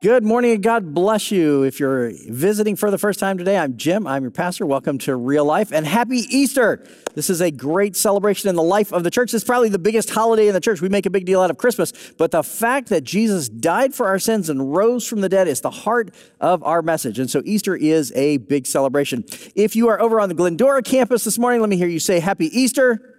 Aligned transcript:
Good 0.00 0.22
morning 0.22 0.52
and 0.52 0.62
God 0.62 0.94
bless 0.94 1.32
you. 1.32 1.64
If 1.64 1.80
you're 1.80 2.12
visiting 2.28 2.76
for 2.76 2.88
the 2.88 2.98
first 2.98 3.18
time 3.18 3.36
today, 3.36 3.58
I'm 3.58 3.76
Jim. 3.76 4.06
I'm 4.06 4.22
your 4.22 4.30
pastor. 4.30 4.64
Welcome 4.64 4.96
to 4.98 5.16
Real 5.16 5.44
Life 5.44 5.72
and 5.72 5.84
happy 5.84 6.18
Easter. 6.30 6.86
This 7.16 7.28
is 7.28 7.40
a 7.40 7.50
great 7.50 7.96
celebration 7.96 8.48
in 8.48 8.54
the 8.54 8.62
life 8.62 8.92
of 8.92 9.02
the 9.02 9.10
church. 9.10 9.34
It's 9.34 9.42
probably 9.42 9.70
the 9.70 9.78
biggest 9.80 10.10
holiday 10.10 10.46
in 10.46 10.54
the 10.54 10.60
church. 10.60 10.80
We 10.80 10.88
make 10.88 11.06
a 11.06 11.10
big 11.10 11.26
deal 11.26 11.40
out 11.40 11.50
of 11.50 11.58
Christmas, 11.58 11.92
but 12.16 12.30
the 12.30 12.44
fact 12.44 12.90
that 12.90 13.02
Jesus 13.02 13.48
died 13.48 13.92
for 13.92 14.06
our 14.06 14.20
sins 14.20 14.48
and 14.48 14.72
rose 14.72 15.04
from 15.04 15.20
the 15.20 15.28
dead 15.28 15.48
is 15.48 15.62
the 15.62 15.70
heart 15.70 16.14
of 16.40 16.62
our 16.62 16.80
message. 16.80 17.18
And 17.18 17.28
so 17.28 17.42
Easter 17.44 17.74
is 17.74 18.12
a 18.14 18.36
big 18.36 18.68
celebration. 18.68 19.24
If 19.56 19.74
you 19.74 19.88
are 19.88 20.00
over 20.00 20.20
on 20.20 20.28
the 20.28 20.36
Glendora 20.36 20.84
campus 20.84 21.24
this 21.24 21.40
morning, 21.40 21.60
let 21.60 21.70
me 21.70 21.76
hear 21.76 21.88
you 21.88 21.98
say 21.98 22.20
happy 22.20 22.46
Easter. 22.56 23.16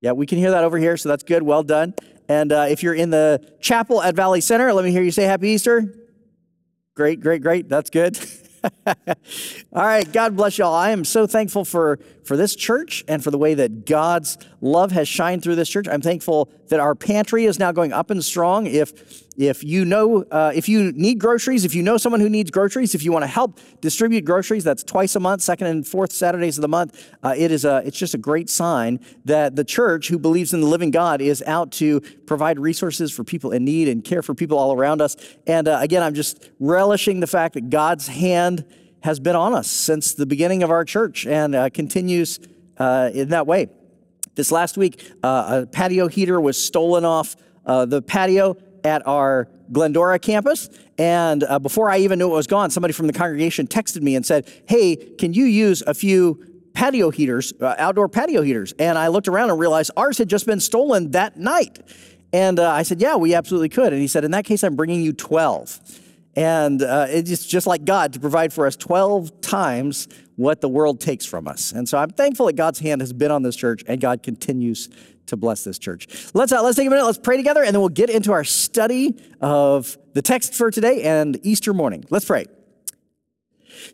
Yeah, 0.00 0.12
we 0.12 0.24
can 0.24 0.38
hear 0.38 0.52
that 0.52 0.64
over 0.64 0.78
here, 0.78 0.96
so 0.96 1.10
that's 1.10 1.24
good. 1.24 1.42
Well 1.42 1.62
done. 1.62 1.92
And 2.32 2.50
uh, 2.50 2.66
if 2.70 2.82
you're 2.82 2.94
in 2.94 3.10
the 3.10 3.46
chapel 3.60 4.02
at 4.02 4.14
Valley 4.14 4.40
Center, 4.40 4.72
let 4.72 4.86
me 4.86 4.90
hear 4.90 5.02
you 5.02 5.10
say 5.10 5.24
Happy 5.24 5.50
Easter. 5.50 5.94
Great, 6.94 7.20
great, 7.20 7.42
great. 7.42 7.68
That's 7.68 7.90
good. 7.90 8.18
All 8.86 8.94
right, 9.74 10.10
God 10.10 10.34
bless 10.34 10.56
y'all. 10.56 10.72
I 10.72 10.92
am 10.92 11.04
so 11.04 11.26
thankful 11.26 11.66
for, 11.66 11.98
for 12.24 12.38
this 12.38 12.56
church 12.56 13.04
and 13.06 13.22
for 13.22 13.30
the 13.30 13.36
way 13.36 13.52
that 13.52 13.84
God's 13.84 14.38
love 14.62 14.92
has 14.92 15.08
shined 15.08 15.42
through 15.42 15.56
this 15.56 15.68
church. 15.68 15.86
I'm 15.86 16.00
thankful 16.00 16.50
that 16.68 16.80
our 16.80 16.94
pantry 16.94 17.44
is 17.44 17.58
now 17.58 17.70
going 17.70 17.92
up 17.92 18.10
and 18.10 18.24
strong. 18.24 18.66
If 18.66 19.21
if 19.36 19.64
you 19.64 19.84
know 19.84 20.24
uh, 20.30 20.52
if 20.54 20.68
you 20.68 20.92
need 20.92 21.18
groceries, 21.18 21.64
if 21.64 21.74
you 21.74 21.82
know 21.82 21.96
someone 21.96 22.20
who 22.20 22.28
needs 22.28 22.50
groceries, 22.50 22.94
if 22.94 23.02
you 23.02 23.12
want 23.12 23.22
to 23.22 23.28
help 23.28 23.58
distribute 23.80 24.24
groceries, 24.24 24.64
that's 24.64 24.82
twice 24.82 25.16
a 25.16 25.20
month, 25.20 25.42
second 25.42 25.68
and 25.68 25.86
fourth 25.86 26.12
Saturdays 26.12 26.58
of 26.58 26.62
the 26.62 26.68
month. 26.68 27.10
Uh, 27.22 27.34
it 27.36 27.50
is 27.50 27.64
a 27.64 27.82
it's 27.86 27.98
just 27.98 28.14
a 28.14 28.18
great 28.18 28.50
sign 28.50 29.00
that 29.24 29.56
the 29.56 29.64
church 29.64 30.08
who 30.08 30.18
believes 30.18 30.52
in 30.52 30.60
the 30.60 30.66
living 30.66 30.90
God 30.90 31.20
is 31.20 31.42
out 31.46 31.72
to 31.72 32.00
provide 32.26 32.58
resources 32.58 33.10
for 33.10 33.24
people 33.24 33.52
in 33.52 33.64
need 33.64 33.88
and 33.88 34.04
care 34.04 34.22
for 34.22 34.34
people 34.34 34.58
all 34.58 34.72
around 34.72 35.00
us. 35.00 35.16
And 35.46 35.66
uh, 35.66 35.78
again, 35.80 36.02
I'm 36.02 36.14
just 36.14 36.50
relishing 36.58 37.20
the 37.20 37.26
fact 37.26 37.54
that 37.54 37.70
God's 37.70 38.08
hand 38.08 38.66
has 39.02 39.18
been 39.18 39.36
on 39.36 39.54
us 39.54 39.68
since 39.68 40.14
the 40.14 40.26
beginning 40.26 40.62
of 40.62 40.70
our 40.70 40.84
church 40.84 41.26
and 41.26 41.54
uh, 41.54 41.70
continues 41.70 42.38
uh, 42.78 43.10
in 43.12 43.30
that 43.30 43.46
way. 43.46 43.68
This 44.34 44.50
last 44.52 44.76
week, 44.76 45.02
uh, 45.22 45.62
a 45.62 45.66
patio 45.66 46.08
heater 46.08 46.40
was 46.40 46.62
stolen 46.62 47.04
off 47.04 47.36
uh, 47.66 47.84
the 47.84 48.00
patio 48.00 48.56
at 48.84 49.06
our 49.06 49.48
Glendora 49.70 50.18
campus. 50.18 50.68
And 50.98 51.44
uh, 51.44 51.58
before 51.58 51.90
I 51.90 51.98
even 51.98 52.18
knew 52.18 52.30
it 52.30 52.34
was 52.34 52.46
gone, 52.46 52.70
somebody 52.70 52.92
from 52.92 53.06
the 53.06 53.12
congregation 53.12 53.66
texted 53.66 54.02
me 54.02 54.14
and 54.14 54.24
said, 54.24 54.50
Hey, 54.68 54.96
can 54.96 55.32
you 55.32 55.44
use 55.44 55.82
a 55.86 55.94
few 55.94 56.62
patio 56.74 57.10
heaters, 57.10 57.52
uh, 57.60 57.74
outdoor 57.78 58.08
patio 58.08 58.42
heaters? 58.42 58.72
And 58.78 58.98
I 58.98 59.08
looked 59.08 59.28
around 59.28 59.50
and 59.50 59.58
realized 59.58 59.90
ours 59.96 60.18
had 60.18 60.28
just 60.28 60.46
been 60.46 60.60
stolen 60.60 61.12
that 61.12 61.36
night. 61.36 61.78
And 62.32 62.58
uh, 62.58 62.70
I 62.70 62.82
said, 62.82 63.00
Yeah, 63.00 63.16
we 63.16 63.34
absolutely 63.34 63.68
could. 63.68 63.92
And 63.92 64.00
he 64.00 64.08
said, 64.08 64.24
In 64.24 64.30
that 64.32 64.44
case, 64.44 64.62
I'm 64.62 64.76
bringing 64.76 65.02
you 65.02 65.12
12. 65.12 66.00
And 66.34 66.82
uh, 66.82 67.06
it's 67.10 67.46
just 67.46 67.66
like 67.66 67.84
God 67.84 68.14
to 68.14 68.20
provide 68.20 68.52
for 68.52 68.66
us 68.66 68.74
12 68.76 69.42
times 69.42 70.08
what 70.36 70.62
the 70.62 70.68
world 70.68 70.98
takes 70.98 71.26
from 71.26 71.46
us. 71.46 71.72
And 71.72 71.86
so 71.86 71.98
I'm 71.98 72.08
thankful 72.08 72.46
that 72.46 72.56
God's 72.56 72.78
hand 72.78 73.02
has 73.02 73.12
been 73.12 73.30
on 73.30 73.42
this 73.42 73.54
church 73.54 73.84
and 73.86 74.00
God 74.00 74.22
continues 74.22 74.88
to 75.26 75.36
bless 75.36 75.64
this 75.64 75.78
church. 75.78 76.08
Let's, 76.34 76.52
uh, 76.52 76.62
let's 76.62 76.76
take 76.76 76.86
a 76.86 76.90
minute, 76.90 77.04
let's 77.04 77.18
pray 77.18 77.36
together, 77.36 77.62
and 77.62 77.74
then 77.74 77.80
we'll 77.80 77.88
get 77.88 78.10
into 78.10 78.32
our 78.32 78.44
study 78.44 79.16
of 79.40 79.96
the 80.14 80.22
text 80.22 80.54
for 80.54 80.70
today 80.70 81.02
and 81.02 81.38
Easter 81.44 81.72
morning. 81.72 82.04
Let's 82.10 82.24
pray. 82.24 82.46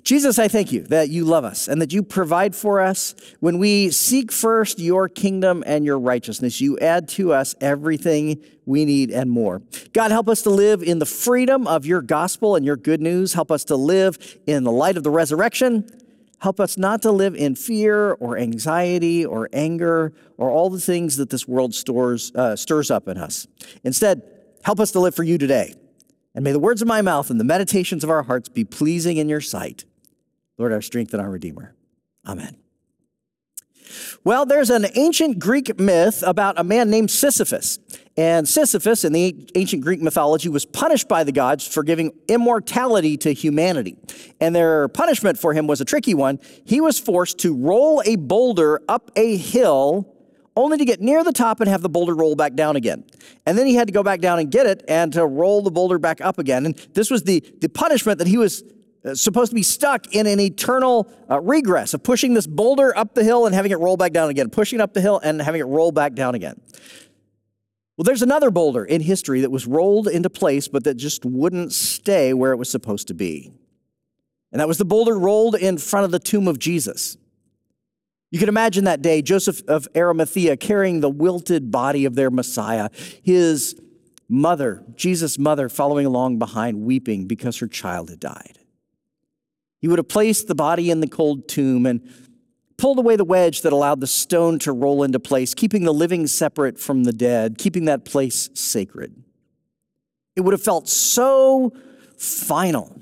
Jesus, 0.03 0.39
I 0.39 0.49
thank 0.49 0.73
you 0.73 0.83
that 0.85 1.09
you 1.09 1.25
love 1.25 1.45
us 1.45 1.69
and 1.69 1.81
that 1.81 1.93
you 1.93 2.03
provide 2.03 2.55
for 2.55 2.81
us. 2.81 3.15
When 3.41 3.59
we 3.59 3.91
seek 3.91 4.31
first 4.31 4.79
your 4.79 5.09
kingdom 5.09 5.65
and 5.67 5.85
your 5.85 5.99
righteousness, 5.99 6.61
you 6.61 6.79
add 6.79 7.09
to 7.11 7.33
us 7.33 7.55
everything 7.61 8.43
we 8.67 8.85
need 8.85 9.11
and 9.11 9.31
more. 9.31 9.63
God, 9.93 10.11
help 10.11 10.29
us 10.29 10.43
to 10.43 10.51
live 10.51 10.83
in 10.83 10.99
the 10.99 11.07
freedom 11.07 11.67
of 11.67 11.87
your 11.87 12.03
gospel 12.03 12.55
and 12.55 12.65
your 12.65 12.77
good 12.77 13.01
news. 13.01 13.33
Help 13.33 13.51
us 13.51 13.65
to 13.65 13.77
live 13.77 14.39
in 14.47 14.65
the 14.65 14.73
light 14.73 14.97
of 14.97 15.05
the 15.05 15.11
resurrection. 15.11 15.89
Help 16.41 16.61
us 16.61 16.79
not 16.79 17.03
to 17.03 17.11
live 17.11 17.35
in 17.35 17.55
fear 17.55 18.13
or 18.13 18.39
anxiety 18.39 19.25
or 19.25 19.49
anger 19.53 20.13
or 20.37 20.51
all 20.51 20.71
the 20.71 20.81
things 20.81 21.17
that 21.17 21.31
this 21.31 21.49
world 21.49 21.75
stores, 21.75 22.31
uh, 22.35 22.55
stirs 22.55 22.91
up 22.91 23.09
in 23.09 23.19
us. 23.19 23.47
Instead, 23.83 24.23
help 24.63 24.79
us 24.79 24.93
to 24.93 25.01
live 25.01 25.15
for 25.15 25.25
you 25.25 25.37
today. 25.37 25.75
And 26.35 26.45
may 26.45 26.53
the 26.53 26.61
words 26.61 26.81
of 26.81 26.87
my 26.87 27.03
mouth 27.03 27.31
and 27.31 27.41
the 27.41 27.45
meditations 27.45 28.05
of 28.05 28.11
our 28.11 28.23
hearts 28.23 28.49
be 28.49 28.65
pleasing 28.65 29.17
in 29.17 29.29
your 29.29 29.41
sight. 29.41 29.85
Lord, 30.59 30.73
our 30.73 30.83
strength 30.83 31.13
and 31.13 31.21
our 31.21 31.31
Redeemer. 31.31 31.75
Amen. 32.27 32.57
Well, 34.25 34.47
there's 34.47 34.71
an 34.71 34.87
ancient 34.95 35.39
Greek 35.39 35.79
myth 35.79 36.23
about 36.27 36.59
a 36.59 36.65
man 36.65 36.91
named 36.91 37.11
Sisyphus. 37.11 37.79
And 38.17 38.49
Sisyphus 38.49 39.05
in 39.05 39.13
the 39.13 39.49
ancient 39.55 39.83
Greek 39.83 40.03
mythology 40.03 40.49
was 40.49 40.65
punished 40.65 41.07
by 41.07 41.23
the 41.23 41.31
gods 41.31 41.67
for 41.67 41.85
giving 41.85 42.13
immortality 42.27 43.17
to 43.19 43.33
humanity. 43.33 43.97
And 44.41 44.57
their 44.57 44.89
punishment 44.89 45.39
for 45.39 45.53
him 45.53 45.69
was 45.69 45.81
a 45.81 45.85
tricky 45.85 46.15
one. 46.15 46.41
He 46.65 46.81
was 46.81 46.99
forced 46.99 47.39
to 47.41 47.55
roll 47.55 48.03
a 48.05 48.17
boulder 48.17 48.83
up 48.89 49.13
a 49.15 49.37
hill 49.37 50.15
only 50.57 50.77
to 50.77 50.85
get 50.85 51.01
near 51.01 51.23
the 51.23 51.33
top 51.33 51.61
and 51.61 51.71
have 51.71 51.83
the 51.83 51.89
boulder 51.89 52.15
roll 52.15 52.35
back 52.35 52.55
down 52.55 52.75
again. 52.75 53.05
And 53.47 53.57
then 53.57 53.67
he 53.67 53.77
had 53.77 53.87
to 53.87 53.93
go 53.93 54.03
back 54.03 54.21
down 54.21 54.41
and 54.41 54.51
get 54.51 54.67
it 54.67 54.83
and 54.89 55.13
to 55.13 55.25
roll 55.25 55.63
the 55.63 55.71
boulder 55.71 56.01
back 56.01 56.21
up 56.21 56.41
again. 56.41 56.67
And 56.67 56.75
this 56.95 57.13
was 57.13 57.23
the, 57.23 57.45
the 57.61 57.69
punishment 57.69 58.19
that 58.19 58.27
he 58.27 58.37
was 58.37 58.65
supposed 59.15 59.51
to 59.51 59.55
be 59.55 59.63
stuck 59.63 60.15
in 60.15 60.27
an 60.27 60.41
eternal 60.41 61.11
uh, 61.31 61.41
regress 61.41 61.95
of 61.95 62.03
pushing 62.03 62.35
this 62.35 62.47
boulder 62.47 62.97
up 62.97 63.15
the 63.15 63.25
hill 63.25 63.47
and 63.47 63.55
having 63.55 63.73
it 63.73 63.79
roll 63.79 63.97
back 63.97 64.13
down 64.13 64.31
again, 64.31 64.51
pushing 64.51 64.81
up 64.81 64.95
the 64.95 65.01
hill 65.01 65.21
and 65.23 65.41
having 65.41 65.61
it 65.61 65.65
roll 65.65 65.93
back 65.93 66.15
down 66.15 66.35
again. 66.35 66.61
Well, 67.97 68.05
there's 68.05 68.23
another 68.23 68.51
boulder 68.51 68.85
in 68.85 69.01
history 69.01 69.41
that 69.41 69.51
was 69.51 69.67
rolled 69.67 70.07
into 70.07 70.31
place, 70.31 70.69
but 70.69 70.85
that 70.85 70.95
just 70.95 71.25
wouldn't 71.25 71.73
stay 71.73 72.33
where 72.33 72.53
it 72.53 72.57
was 72.57 72.71
supposed 72.71 73.09
to 73.09 73.15
be. 73.15 73.53
And 74.53 74.61
that 74.61 74.69
was 74.69 74.79
the 74.79 74.85
boulder 74.85 75.19
rolled 75.19 75.57
in 75.57 75.79
front 75.79 76.05
of 76.05 76.11
the 76.11 76.21
tomb 76.21 76.47
of 76.47 76.59
Jesus. 76.59 77.17
You 78.31 78.39
can 78.39 78.49
imagine 78.49 78.85
that 78.85 79.03
day, 79.03 79.23
Joseph 79.23 79.63
of 79.69 79.89
Arimathea 79.97 80.57
carrying 80.57 81.01
the 81.01 81.09
wilted 81.11 81.71
body 81.71 82.05
of 82.05 82.15
their 82.15 82.31
Messiah, 82.31 82.91
his 83.23 83.81
mother, 84.29 84.85
Jesus' 84.95 85.39
mother, 85.39 85.69
following 85.69 86.07
along 86.07 86.39
behind, 86.39 86.83
weeping 86.83 87.27
because 87.27 87.57
her 87.59 87.67
child 87.67 88.11
had 88.11 88.21
died. 88.21 88.58
He 89.81 89.89
would 89.89 89.99
have 89.99 90.09
placed 90.09 90.49
the 90.49 90.55
body 90.55 90.91
in 90.91 91.01
the 91.01 91.07
cold 91.07 91.49
tomb 91.49 91.87
and 91.87 92.01
pulled 92.77 92.99
away 92.99 93.17
the 93.17 93.25
wedge 93.25 93.63
that 93.63 93.73
allowed 93.73 94.01
the 94.01 94.07
stone 94.07 94.59
to 94.61 94.73
roll 94.73 95.03
into 95.03 95.21
place, 95.21 95.55
keeping 95.55 95.85
the 95.85 95.93
living 95.93 96.27
separate 96.27 96.79
from 96.79 97.05
the 97.05 97.13
dead, 97.13 97.59
keeping 97.59 97.85
that 97.87 98.05
place 98.05 98.49
sacred. 98.55 99.23
It 100.37 100.43
would 100.43 100.53
have 100.53 100.63
felt 100.63 100.89
so 100.89 101.73
final. 102.17 103.01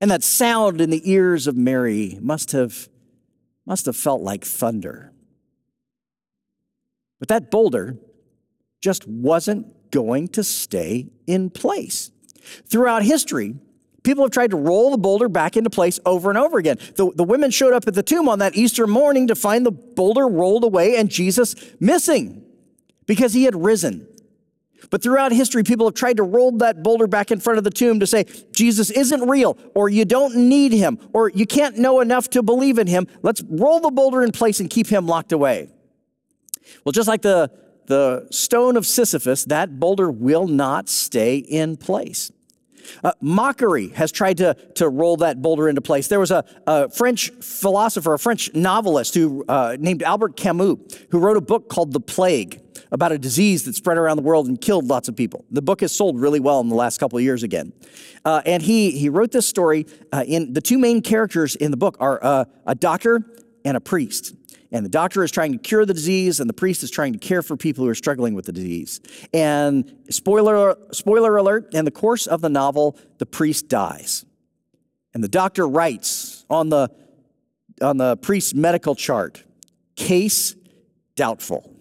And 0.00 0.10
that 0.10 0.22
sound 0.22 0.80
in 0.80 0.90
the 0.90 1.10
ears 1.10 1.46
of 1.46 1.56
Mary 1.56 2.18
must 2.20 2.52
have, 2.52 2.88
must 3.66 3.86
have 3.86 3.96
felt 3.96 4.22
like 4.22 4.44
thunder. 4.44 5.12
But 7.18 7.28
that 7.28 7.50
boulder 7.50 7.98
just 8.80 9.08
wasn't 9.08 9.90
going 9.90 10.28
to 10.28 10.44
stay 10.44 11.08
in 11.26 11.50
place. 11.50 12.10
Throughout 12.68 13.02
history, 13.02 13.54
People 14.04 14.22
have 14.22 14.30
tried 14.30 14.50
to 14.50 14.56
roll 14.56 14.90
the 14.90 14.98
boulder 14.98 15.28
back 15.28 15.56
into 15.56 15.70
place 15.70 15.98
over 16.06 16.28
and 16.28 16.38
over 16.38 16.58
again. 16.58 16.78
The, 16.94 17.10
the 17.14 17.24
women 17.24 17.50
showed 17.50 17.72
up 17.72 17.88
at 17.88 17.94
the 17.94 18.02
tomb 18.02 18.28
on 18.28 18.38
that 18.38 18.54
Easter 18.54 18.86
morning 18.86 19.26
to 19.28 19.34
find 19.34 19.64
the 19.64 19.72
boulder 19.72 20.28
rolled 20.28 20.62
away 20.62 20.96
and 20.96 21.10
Jesus 21.10 21.56
missing 21.80 22.44
because 23.06 23.32
he 23.32 23.44
had 23.44 23.56
risen. 23.56 24.06
But 24.90 25.02
throughout 25.02 25.32
history, 25.32 25.62
people 25.62 25.86
have 25.86 25.94
tried 25.94 26.18
to 26.18 26.22
roll 26.22 26.52
that 26.58 26.82
boulder 26.82 27.06
back 27.06 27.30
in 27.30 27.40
front 27.40 27.56
of 27.56 27.64
the 27.64 27.70
tomb 27.70 28.00
to 28.00 28.06
say, 28.06 28.26
Jesus 28.52 28.90
isn't 28.90 29.26
real, 29.26 29.56
or 29.74 29.88
you 29.88 30.04
don't 30.04 30.36
need 30.36 30.72
him, 30.72 30.98
or 31.14 31.30
you 31.30 31.46
can't 31.46 31.78
know 31.78 32.00
enough 32.00 32.28
to 32.30 32.42
believe 32.42 32.78
in 32.78 32.86
him. 32.86 33.06
Let's 33.22 33.42
roll 33.48 33.80
the 33.80 33.90
boulder 33.90 34.22
in 34.22 34.30
place 34.30 34.60
and 34.60 34.68
keep 34.68 34.86
him 34.86 35.06
locked 35.06 35.32
away. 35.32 35.70
Well, 36.84 36.92
just 36.92 37.08
like 37.08 37.22
the, 37.22 37.50
the 37.86 38.28
stone 38.30 38.76
of 38.76 38.86
Sisyphus, 38.86 39.46
that 39.46 39.80
boulder 39.80 40.10
will 40.10 40.46
not 40.46 40.90
stay 40.90 41.38
in 41.38 41.78
place. 41.78 42.30
Uh, 43.02 43.12
mockery 43.20 43.88
has 43.88 44.12
tried 44.12 44.38
to, 44.38 44.54
to 44.74 44.88
roll 44.88 45.16
that 45.18 45.42
boulder 45.42 45.68
into 45.68 45.80
place. 45.80 46.08
There 46.08 46.20
was 46.20 46.30
a, 46.30 46.44
a 46.66 46.88
French 46.90 47.30
philosopher, 47.40 48.14
a 48.14 48.18
French 48.18 48.52
novelist 48.54 49.14
who, 49.14 49.44
uh, 49.48 49.76
named 49.78 50.02
Albert 50.02 50.36
Camus, 50.36 50.76
who 51.10 51.18
wrote 51.18 51.36
a 51.36 51.40
book 51.40 51.68
called 51.68 51.92
The 51.92 52.00
Plague. 52.00 52.60
about 52.94 53.10
a 53.10 53.18
disease 53.18 53.64
that 53.64 53.74
spread 53.74 53.98
around 53.98 54.16
the 54.16 54.22
world 54.22 54.46
and 54.46 54.60
killed 54.60 54.86
lots 54.86 55.08
of 55.08 55.16
people. 55.16 55.44
The 55.50 55.60
book 55.60 55.80
has 55.80 55.94
sold 55.94 56.20
really 56.20 56.40
well 56.40 56.60
in 56.60 56.68
the 56.68 56.76
last 56.76 56.98
couple 56.98 57.18
of 57.18 57.24
years 57.24 57.42
again. 57.42 57.72
Uh, 58.24 58.40
and 58.46 58.62
he, 58.62 58.92
he 58.92 59.08
wrote 59.08 59.32
this 59.32 59.48
story. 59.48 59.86
Uh, 60.12 60.24
in 60.26 60.52
the 60.52 60.60
two 60.60 60.78
main 60.78 61.02
characters 61.02 61.56
in 61.56 61.72
the 61.72 61.76
book 61.76 61.96
are 61.98 62.22
uh, 62.22 62.44
a 62.66 62.74
doctor 62.74 63.22
and 63.64 63.76
a 63.76 63.80
priest. 63.80 64.34
And 64.74 64.84
the 64.84 64.90
doctor 64.90 65.22
is 65.22 65.30
trying 65.30 65.52
to 65.52 65.58
cure 65.58 65.86
the 65.86 65.94
disease, 65.94 66.40
and 66.40 66.50
the 66.50 66.54
priest 66.54 66.82
is 66.82 66.90
trying 66.90 67.12
to 67.12 67.18
care 67.20 67.42
for 67.42 67.56
people 67.56 67.84
who 67.84 67.90
are 67.90 67.94
struggling 67.94 68.34
with 68.34 68.44
the 68.44 68.52
disease. 68.52 69.00
And 69.32 69.98
spoiler, 70.10 70.76
spoiler 70.90 71.36
alert, 71.36 71.72
in 71.72 71.84
the 71.84 71.92
course 71.92 72.26
of 72.26 72.40
the 72.40 72.48
novel, 72.48 72.98
the 73.18 73.24
priest 73.24 73.68
dies. 73.68 74.26
And 75.14 75.22
the 75.22 75.28
doctor 75.28 75.68
writes 75.68 76.44
on 76.50 76.70
the, 76.70 76.90
on 77.80 77.98
the 77.98 78.16
priest's 78.16 78.52
medical 78.52 78.96
chart, 78.96 79.44
case 79.94 80.56
doubtful. 81.14 81.72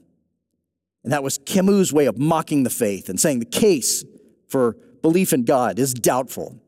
And 1.03 1.11
that 1.11 1.23
was 1.23 1.39
Camus' 1.39 1.91
way 1.91 2.05
of 2.05 2.19
mocking 2.19 2.61
the 2.61 2.69
faith 2.69 3.09
and 3.09 3.19
saying 3.19 3.39
the 3.39 3.45
case 3.45 4.05
for 4.47 4.77
belief 5.01 5.33
in 5.33 5.45
God 5.45 5.79
is 5.79 5.95
doubtful. 5.95 6.61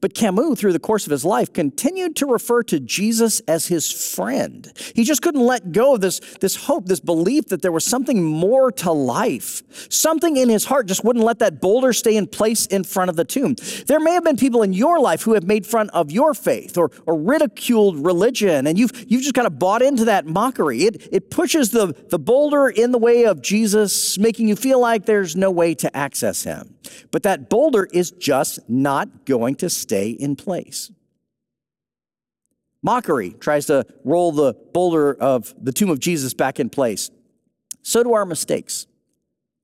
But 0.00 0.14
Camus, 0.14 0.60
through 0.60 0.72
the 0.72 0.78
course 0.78 1.06
of 1.06 1.10
his 1.10 1.24
life, 1.24 1.52
continued 1.52 2.16
to 2.16 2.26
refer 2.26 2.62
to 2.64 2.80
Jesus 2.80 3.40
as 3.40 3.66
his 3.66 3.90
friend. 3.90 4.72
He 4.94 5.04
just 5.04 5.22
couldn't 5.22 5.44
let 5.44 5.72
go 5.72 5.94
of 5.94 6.00
this, 6.00 6.20
this 6.40 6.56
hope, 6.56 6.86
this 6.86 7.00
belief 7.00 7.46
that 7.48 7.62
there 7.62 7.72
was 7.72 7.84
something 7.84 8.22
more 8.22 8.70
to 8.72 8.92
life. 8.92 9.62
Something 9.90 10.36
in 10.36 10.48
his 10.48 10.64
heart 10.64 10.86
just 10.86 11.04
wouldn't 11.04 11.24
let 11.24 11.38
that 11.38 11.60
boulder 11.60 11.92
stay 11.92 12.16
in 12.16 12.26
place 12.26 12.66
in 12.66 12.84
front 12.84 13.10
of 13.10 13.16
the 13.16 13.24
tomb. 13.24 13.56
There 13.86 14.00
may 14.00 14.12
have 14.12 14.24
been 14.24 14.36
people 14.36 14.62
in 14.62 14.72
your 14.72 15.00
life 15.00 15.22
who 15.22 15.34
have 15.34 15.44
made 15.44 15.66
fun 15.66 15.88
of 15.90 16.10
your 16.10 16.34
faith 16.34 16.76
or, 16.76 16.90
or 17.06 17.16
ridiculed 17.16 18.04
religion, 18.04 18.66
and 18.66 18.78
you've, 18.78 18.92
you've 19.10 19.22
just 19.22 19.34
kind 19.34 19.46
of 19.46 19.58
bought 19.58 19.82
into 19.82 20.04
that 20.06 20.26
mockery. 20.26 20.82
It, 20.82 21.08
it 21.12 21.30
pushes 21.30 21.70
the, 21.70 21.94
the 22.08 22.18
boulder 22.18 22.68
in 22.68 22.92
the 22.92 22.98
way 22.98 23.24
of 23.24 23.42
Jesus, 23.42 24.18
making 24.18 24.48
you 24.48 24.56
feel 24.56 24.80
like 24.80 25.06
there's 25.06 25.36
no 25.36 25.50
way 25.50 25.74
to 25.76 25.96
access 25.96 26.42
him. 26.42 26.74
But 27.10 27.22
that 27.22 27.48
boulder 27.48 27.88
is 27.92 28.10
just 28.10 28.58
not 28.68 29.24
going 29.24 29.54
to 29.56 29.69
stay 29.70 30.10
in 30.10 30.36
place. 30.36 30.90
Mockery 32.82 33.30
tries 33.30 33.66
to 33.66 33.86
roll 34.04 34.32
the 34.32 34.54
boulder 34.72 35.14
of 35.14 35.54
the 35.62 35.72
tomb 35.72 35.90
of 35.90 36.00
Jesus 36.00 36.34
back 36.34 36.58
in 36.58 36.70
place. 36.70 37.10
So 37.82 38.02
do 38.02 38.14
our 38.14 38.24
mistakes. 38.24 38.86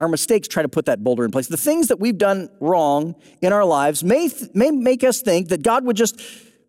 Our 0.00 0.08
mistakes 0.08 0.48
try 0.48 0.62
to 0.62 0.68
put 0.68 0.84
that 0.86 1.02
boulder 1.02 1.24
in 1.24 1.30
place. 1.30 1.46
The 1.46 1.56
things 1.56 1.88
that 1.88 1.98
we've 1.98 2.18
done 2.18 2.50
wrong 2.60 3.14
in 3.40 3.52
our 3.52 3.64
lives 3.64 4.04
may, 4.04 4.28
may 4.52 4.70
make 4.70 5.02
us 5.02 5.22
think 5.22 5.48
that 5.48 5.62
God 5.62 5.84
would 5.84 5.96
just 5.96 6.20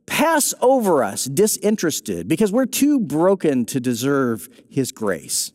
pass 0.06 0.54
over 0.62 1.04
us 1.04 1.26
disinterested 1.26 2.30
because 2.30 2.52
we're 2.52 2.66
too 2.66 3.00
broken 3.00 3.66
to 3.66 3.82
deserve 3.82 4.48
his 4.70 4.94
grace. 4.94 5.52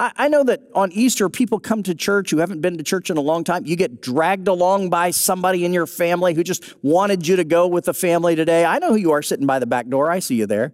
I 0.00 0.28
know 0.28 0.44
that 0.44 0.62
on 0.74 0.92
Easter, 0.92 1.28
people 1.28 1.60
come 1.60 1.82
to 1.82 1.94
church 1.94 2.30
who 2.30 2.38
haven't 2.38 2.60
been 2.60 2.78
to 2.78 2.84
church 2.84 3.10
in 3.10 3.16
a 3.16 3.20
long 3.20 3.44
time. 3.44 3.66
You 3.66 3.76
get 3.76 4.00
dragged 4.00 4.48
along 4.48 4.90
by 4.90 5.10
somebody 5.10 5.64
in 5.64 5.72
your 5.72 5.86
family 5.86 6.34
who 6.34 6.42
just 6.42 6.74
wanted 6.82 7.26
you 7.26 7.36
to 7.36 7.44
go 7.44 7.66
with 7.66 7.84
the 7.84 7.94
family 7.94 8.34
today. 8.34 8.64
I 8.64 8.78
know 8.78 8.90
who 8.90 8.96
you 8.96 9.12
are 9.12 9.22
sitting 9.22 9.46
by 9.46 9.58
the 9.58 9.66
back 9.66 9.88
door. 9.88 10.10
I 10.10 10.20
see 10.20 10.36
you 10.36 10.46
there. 10.46 10.72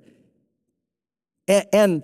And, 1.49 1.67
and, 1.73 2.03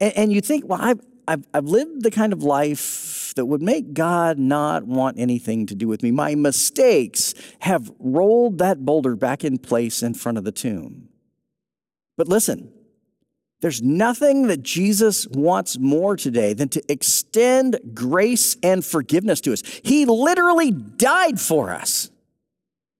and 0.00 0.32
you 0.32 0.40
think, 0.40 0.66
well, 0.66 0.80
I've, 0.80 1.00
I've, 1.28 1.46
I've 1.54 1.66
lived 1.66 2.02
the 2.02 2.10
kind 2.10 2.32
of 2.32 2.42
life 2.42 3.34
that 3.36 3.46
would 3.46 3.62
make 3.62 3.94
God 3.94 4.38
not 4.38 4.84
want 4.84 5.18
anything 5.18 5.66
to 5.66 5.74
do 5.74 5.88
with 5.88 6.02
me. 6.02 6.10
My 6.10 6.34
mistakes 6.34 7.34
have 7.60 7.90
rolled 7.98 8.58
that 8.58 8.84
boulder 8.84 9.14
back 9.14 9.44
in 9.44 9.58
place 9.58 10.02
in 10.02 10.14
front 10.14 10.38
of 10.38 10.44
the 10.44 10.52
tomb. 10.52 11.08
But 12.16 12.28
listen, 12.28 12.72
there's 13.66 13.82
nothing 13.82 14.46
that 14.46 14.62
Jesus 14.62 15.26
wants 15.26 15.76
more 15.76 16.16
today 16.16 16.52
than 16.52 16.68
to 16.68 16.80
extend 16.88 17.80
grace 17.94 18.56
and 18.62 18.84
forgiveness 18.84 19.40
to 19.40 19.52
us. 19.52 19.64
He 19.82 20.04
literally 20.04 20.70
died 20.70 21.40
for 21.40 21.72
us. 21.72 22.08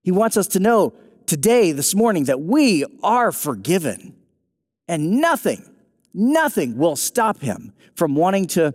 He 0.03 0.11
wants 0.11 0.37
us 0.37 0.49
to 0.49 0.59
know 0.59 0.93
today, 1.25 1.71
this 1.71 1.95
morning, 1.95 2.25
that 2.25 2.41
we 2.41 2.85
are 3.05 3.31
forgiven. 3.31 4.17
And 4.89 5.21
nothing, 5.21 5.65
nothing 6.13 6.77
will 6.77 6.97
stop 6.97 7.39
him 7.41 7.73
from 7.95 8.17
wanting 8.17 8.49
to 8.49 8.75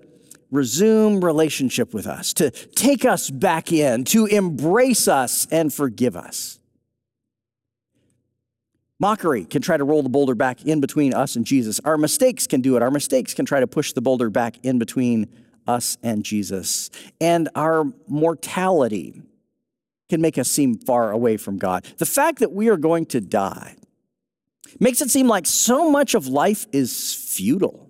resume 0.50 1.20
relationship 1.20 1.94
with 1.94 2.08
us, 2.08 2.32
to 2.36 2.52
take 2.52 3.04
us 3.04 3.30
back 3.30 3.74
in, 3.74 4.06
to 4.06 4.28
embrace 4.28 5.10
us 5.10 5.46
and 5.52 5.74
forgive 5.74 6.16
us. 6.16 6.61
Mockery 9.02 9.46
can 9.46 9.64
try 9.64 9.78
to 9.78 9.84
roll 9.84 10.04
the 10.04 10.10
boulder 10.10 10.36
back 10.36 10.64
in 10.64 10.80
between 10.80 11.12
us 11.12 11.36
and 11.36 11.44
Jesus. 11.44 11.80
Our 11.80 11.98
mistakes 11.98 12.46
can 12.46 12.62
do 12.62 12.78
it. 12.78 12.84
Our 12.84 12.92
mistakes 12.92 13.34
can 13.34 13.48
try 13.48 13.60
to 13.60 13.66
push 13.66 13.94
the 13.94 14.02
boulder 14.02 14.30
back 14.30 14.64
in 14.64 14.78
between 14.78 15.28
us 15.66 15.98
and 16.04 16.24
Jesus. 16.24 16.92
And 17.20 17.50
our 17.56 17.86
mortality 18.08 19.24
can 20.08 20.22
make 20.22 20.38
us 20.38 20.52
seem 20.52 20.78
far 20.78 21.12
away 21.12 21.38
from 21.38 21.58
God. 21.58 21.86
The 21.98 22.06
fact 22.06 22.40
that 22.40 22.52
we 22.52 22.70
are 22.70 22.78
going 22.78 23.08
to 23.08 23.20
die 23.20 23.76
makes 24.80 25.02
it 25.02 25.10
seem 25.10 25.28
like 25.28 25.48
so 25.48 25.90
much 25.90 26.14
of 26.14 26.28
life 26.28 26.68
is 26.72 27.16
futile. 27.16 27.90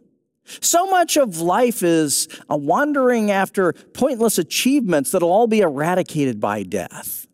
So 0.62 0.86
much 0.88 1.18
of 1.18 1.42
life 1.42 1.84
is 1.84 2.30
a 2.50 2.56
wandering 2.56 3.32
after 3.32 3.74
pointless 3.74 4.38
achievements 4.38 5.12
that'll 5.12 5.30
all 5.30 5.48
be 5.48 5.60
eradicated 5.60 6.40
by 6.40 6.64
death. 6.64 7.28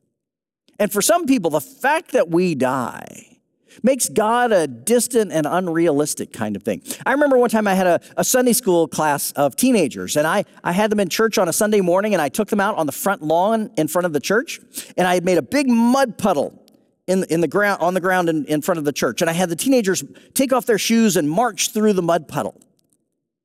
And 0.80 0.92
for 0.92 1.04
some 1.04 1.28
people, 1.28 1.52
the 1.52 1.62
fact 1.62 2.14
that 2.14 2.30
we 2.30 2.56
die 2.56 3.37
makes 3.84 4.10
God 4.10 4.52
a 4.52 4.68
distant 4.68 5.32
and 5.32 5.46
unrealistic 5.46 6.34
kind 6.34 6.56
of 6.56 6.64
thing. 6.64 6.82
I 7.06 7.12
remember 7.12 7.38
one 7.38 7.50
time 7.50 7.68
I 7.68 7.74
had 7.74 7.88
a, 7.88 8.02
a, 8.18 8.24
Sunday 8.24 8.54
school 8.54 8.88
class 8.88 9.32
of 9.34 9.56
teenagers, 9.56 10.18
and 10.18 10.28
I, 10.28 10.46
I 10.64 10.72
had 10.72 10.92
them 10.92 11.00
in 11.00 11.10
church 11.10 11.38
on 11.38 11.48
a 11.48 11.54
Sunday 11.54 11.82
morning, 11.82 12.14
and 12.14 12.22
I 12.22 12.30
took 12.30 12.50
them 12.50 12.60
out 12.60 12.76
on 12.78 12.86
the 12.86 12.92
front 12.92 13.22
lawn 13.22 13.72
in 13.78 13.88
front 13.88 14.06
of 14.06 14.14
the 14.14 14.20
church, 14.20 14.60
and 14.98 15.08
I 15.08 15.14
had 15.14 15.26
made 15.26 15.38
a 15.38 15.42
big 15.42 15.68
mud 15.68 16.18
puddle 16.18 16.64
in, 17.08 17.24
in 17.26 17.42
the 17.42 17.48
ground, 17.48 17.82
on 17.82 17.94
the 17.94 18.02
ground 18.02 18.30
in, 18.30 18.46
in 18.46 18.62
front 18.62 18.78
of 18.78 18.86
the 18.86 18.92
church. 18.92 19.22
And 19.22 19.30
I 19.30 19.34
had 19.34 19.50
the 19.50 19.56
teenagers 19.56 20.04
take 20.34 20.54
off 20.54 20.66
their 20.66 20.78
shoes 20.78 21.16
and 21.16 21.30
march 21.30 21.72
through 21.72 21.94
the 21.94 22.02
mud 22.02 22.28
puddle. 22.28 22.60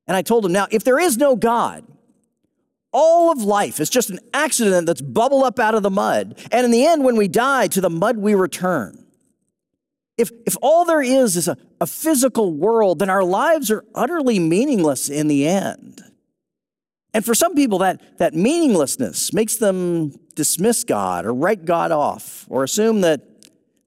And 0.06 0.17
I 0.17 0.23
told 0.23 0.44
them, 0.44 0.52
now, 0.52 0.67
if 0.70 0.82
there 0.85 0.99
is 0.99 1.17
no 1.17 1.37
God, 1.37 1.87
all 2.93 3.31
of 3.32 3.43
life 3.43 3.81
is 3.81 3.88
just 3.88 4.11
an 4.11 4.19
accident 4.35 4.87
that's 4.87 5.00
bubbled 5.00 5.44
up 5.44 5.58
out 5.58 5.75
of 5.75 5.82
the 5.82 5.90
mud. 5.90 6.38
And 6.50 6.64
in 6.64 6.70
the 6.70 6.85
end, 6.85 7.05
when 7.05 7.17
we 7.17 7.28
die, 7.28 7.69
to 7.69 7.81
the 7.81 7.88
mud 7.88 8.19
we 8.19 8.35
return. 8.35 9.01
If, 10.23 10.31
if 10.47 10.57
all 10.63 10.85
there 10.85 11.03
is 11.03 11.37
is 11.37 11.49
a, 11.49 11.57
a 11.81 11.87
physical 11.87 12.53
world, 12.53 13.01
then 13.01 13.11
our 13.11 13.25
lives 13.25 13.73
are 13.73 13.85
utterly 13.93 14.39
meaningless 14.39 15.09
in 15.09 15.27
the 15.27 15.49
end. 15.49 16.01
And 17.13 17.25
for 17.25 17.35
some 17.35 17.57
people, 17.57 17.79
that, 17.79 18.19
that 18.19 18.33
meaninglessness 18.33 19.33
makes 19.33 19.57
them 19.57 20.13
dismiss 20.37 20.85
God 20.85 21.26
or 21.26 21.35
write 21.35 21.64
God 21.64 21.91
off 21.91 22.47
or 22.49 22.62
assume 22.62 23.00
that 23.00 23.21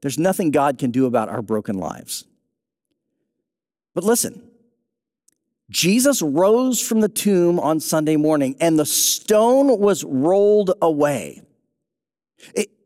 there's 0.01 0.19
nothing 0.19 0.51
God 0.51 0.77
can 0.77 0.91
do 0.91 1.05
about 1.05 1.29
our 1.29 1.41
broken 1.41 1.77
lives. 1.77 2.25
But 3.93 4.03
listen, 4.03 4.43
Jesus 5.69 6.21
rose 6.21 6.85
from 6.85 6.99
the 6.99 7.07
tomb 7.07 7.61
on 7.61 7.79
Sunday 7.79 8.17
morning 8.17 8.57
and 8.59 8.77
the 8.77 8.85
stone 8.85 9.79
was 9.79 10.03
rolled 10.03 10.73
away. 10.81 11.43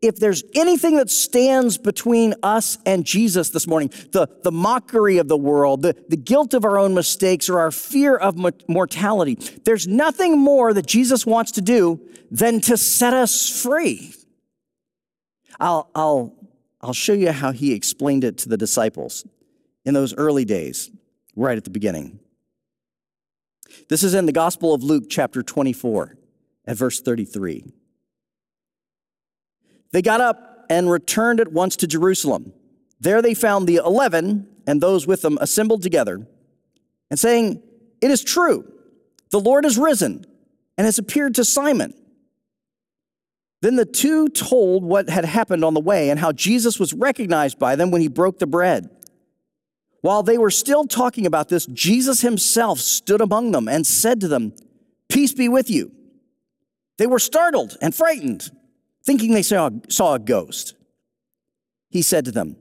If 0.02 0.16
there's 0.16 0.44
anything 0.56 0.96
that 0.96 1.10
stands 1.10 1.78
between 1.78 2.34
us 2.42 2.78
and 2.86 3.06
Jesus 3.06 3.50
this 3.50 3.68
morning, 3.68 3.90
the, 4.12 4.30
the 4.44 4.52
mockery 4.52 5.18
of 5.18 5.28
the 5.28 5.38
world, 5.38 5.82
the, 5.82 5.94
the 6.08 6.16
guilt 6.16 6.54
of 6.54 6.64
our 6.64 6.78
own 6.78 6.94
mistakes, 6.94 7.50
or 7.50 7.60
our 7.60 7.72
fear 7.72 8.16
of 8.16 8.38
mortality, 8.70 9.36
there's 9.66 9.88
nothing 9.88 10.40
more 10.40 10.74
that 10.74 10.86
Jesus 10.86 11.26
wants 11.26 11.52
to 11.54 11.62
do 11.62 12.00
than 12.32 12.62
to 12.62 12.78
set 12.78 13.14
us 13.14 13.62
free. 13.62 14.14
I'll, 15.60 15.90
I'll, 15.94 16.34
I'll 16.80 16.94
show 16.94 17.14
you 17.14 17.34
how 17.34 17.52
he 17.52 17.74
explained 17.74 18.24
it 18.24 18.38
to 18.40 18.50
the 18.50 18.58
disciples 18.58 19.28
in 19.84 19.94
those 19.94 20.14
early 20.16 20.46
days, 20.46 20.90
right 21.36 21.58
at 21.58 21.66
the 21.66 21.70
beginning. 21.70 22.20
This 23.90 24.04
is 24.04 24.14
in 24.14 24.26
the 24.26 24.32
Gospel 24.32 24.74
of 24.74 24.82
Luke, 24.82 25.06
chapter 25.10 25.44
24, 25.44 26.18
at 26.66 26.78
verse 26.78 27.02
33. 27.02 27.66
They 29.92 30.02
got 30.02 30.22
up 30.22 30.66
and 30.70 30.90
returned 30.90 31.40
at 31.40 31.52
once 31.52 31.76
to 31.78 31.88
Jerusalem. 31.88 32.54
There 33.00 33.22
they 33.22 33.34
found 33.34 33.68
the 33.68 33.78
eleven 33.78 34.48
and 34.68 34.82
those 34.82 35.08
with 35.08 35.22
them 35.22 35.38
assembled 35.42 35.82
together 35.82 36.28
and 37.10 37.20
saying, 37.20 37.64
It 38.02 38.12
is 38.12 38.24
true, 38.24 38.72
the 39.32 39.40
Lord 39.40 39.66
is 39.66 39.78
risen 39.78 40.26
and 40.78 40.86
has 40.86 41.00
appeared 41.00 41.36
to 41.36 41.46
Simon. 41.46 41.94
Then 43.62 43.76
the 43.76 43.86
two 43.86 44.30
told 44.30 44.84
what 44.84 45.10
had 45.10 45.26
happened 45.26 45.66
on 45.66 45.74
the 45.74 45.82
way 45.82 46.10
and 46.10 46.20
how 46.20 46.32
Jesus 46.32 46.80
was 46.80 46.94
recognized 46.94 47.60
by 47.60 47.76
them 47.76 47.92
when 47.92 48.02
he 48.02 48.08
broke 48.08 48.40
the 48.40 48.48
bread. 48.48 48.90
While 50.02 50.24
they 50.24 50.38
were 50.38 50.52
still 50.52 50.86
talking 50.86 51.26
about 51.26 51.50
this, 51.50 51.66
Jesus 51.66 52.22
himself 52.22 52.80
stood 52.80 53.20
among 53.20 53.52
them 53.52 53.68
and 53.68 53.86
said 53.86 54.22
to 54.22 54.30
them, 54.30 54.54
Peace 55.10 55.34
be 55.34 55.50
with 55.50 55.70
you. 55.70 55.92
They 56.98 57.08
were 57.08 57.20
startled 57.20 57.76
and 57.82 57.94
frightened 57.94 58.50
thinking 59.10 59.34
they 59.34 59.42
saw, 59.42 59.72
saw 59.90 60.14
a 60.14 60.20
ghost. 60.20 60.76
He 61.90 62.04
said 62.04 62.26
to 62.26 62.32
them, 62.32 62.56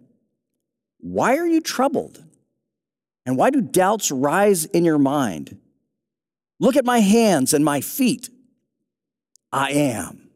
Why 0.97 1.37
are 1.37 1.47
you 1.47 1.61
troubled? 1.61 2.25
And 3.27 3.37
why 3.37 3.51
do 3.51 3.61
doubts 3.61 4.11
rise 4.11 4.65
in 4.65 4.83
your 4.83 4.97
mind? 4.97 5.59
Look 6.59 6.77
at 6.77 6.87
my 6.87 7.01
hands 7.01 7.53
and 7.53 7.63
my 7.63 7.83
feet. 7.83 8.31
I 9.53 9.73
am. 9.73 10.31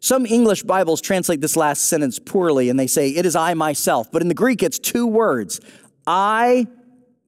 Some 0.00 0.24
English 0.24 0.62
Bibles 0.62 1.02
translate 1.02 1.42
this 1.42 1.54
last 1.54 1.84
sentence 1.84 2.18
poorly 2.18 2.70
and 2.70 2.80
they 2.80 2.86
say, 2.86 3.10
It 3.10 3.26
is 3.26 3.36
I 3.36 3.52
myself. 3.52 4.10
But 4.10 4.22
in 4.22 4.28
the 4.28 4.34
Greek, 4.34 4.62
it's 4.62 4.78
two 4.78 5.06
words 5.06 5.60
I 6.06 6.66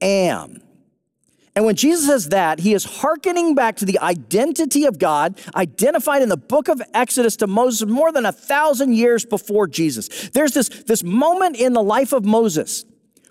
am. 0.01 0.63
And 1.57 1.65
when 1.65 1.77
Jesus 1.77 2.07
says 2.07 2.29
that, 2.31 2.59
he 2.59 2.75
is 2.75 2.85
hearkening 2.85 3.55
back 3.55 3.77
to 3.77 3.85
the 3.85 4.01
identity 4.01 4.87
of 4.87 4.99
God 4.99 5.41
identified 5.55 6.21
in 6.21 6.29
the 6.29 6.37
book 6.37 6.69
of 6.69 6.83
Exodus 6.93 7.37
to 7.37 7.47
Moses 7.47 7.89
more 7.89 8.11
than 8.11 8.27
a 8.27 8.33
thousand 8.33 8.95
years 8.95 9.25
before 9.25 9.69
Jesus. 9.69 10.31
There's 10.31 10.53
this, 10.53 10.69
this 10.69 11.05
moment 11.05 11.57
in 11.57 11.73
the 11.73 11.83
life 11.83 12.13
of 12.13 12.25
Moses 12.25 12.85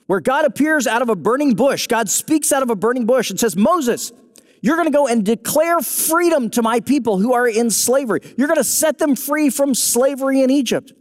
where 0.07 0.21
God 0.21 0.45
appears 0.45 0.87
out 0.87 1.01
of 1.01 1.09
a 1.09 1.15
burning 1.15 1.53
bush. 1.53 1.87
God 1.87 2.09
speaks 2.09 2.53
out 2.53 2.63
of 2.63 2.69
a 2.69 2.75
burning 2.75 3.05
bush 3.05 3.29
and 3.29 3.37
says, 3.37 3.57
Moses, 3.57 4.13
you're 4.61 4.77
going 4.77 4.87
to 4.87 4.97
go 4.97 5.07
and 5.07 5.25
declare 5.25 5.81
freedom 5.81 6.49
to 6.51 6.61
my 6.61 6.79
people 6.79 7.17
who 7.17 7.33
are 7.33 7.47
in 7.47 7.69
slavery. 7.69 8.21
You're 8.37 8.47
going 8.47 8.57
to 8.57 8.63
set 8.63 8.99
them 8.99 9.17
free 9.17 9.49
from 9.49 9.75
slavery 9.75 10.41
in 10.41 10.49
Egypt. 10.49 10.93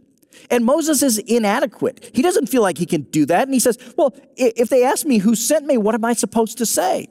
And 0.49 0.65
Moses 0.65 1.01
is 1.01 1.19
inadequate. 1.19 2.11
He 2.13 2.21
doesn't 2.21 2.47
feel 2.47 2.61
like 2.61 2.77
he 2.77 2.85
can 2.85 3.03
do 3.03 3.25
that. 3.27 3.43
And 3.43 3.53
he 3.53 3.61
says, 3.61 3.77
Well, 3.97 4.13
if 4.35 4.67
they 4.67 4.83
ask 4.83 5.05
me 5.05 5.19
who 5.19 5.35
sent 5.35 5.65
me, 5.65 5.77
what 5.77 5.95
am 5.95 6.03
I 6.03 6.13
supposed 6.13 6.57
to 6.57 6.65
say? 6.65 7.07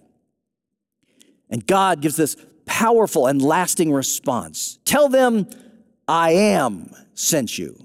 And 1.53 1.65
God 1.67 2.01
gives 2.01 2.17
this 2.17 2.35
powerful 2.65 3.27
and 3.27 3.41
lasting 3.41 3.93
response 3.93 4.79
Tell 4.85 5.09
them, 5.09 5.47
I 6.09 6.33
am 6.33 6.91
sent 7.15 7.57
you. 7.59 7.77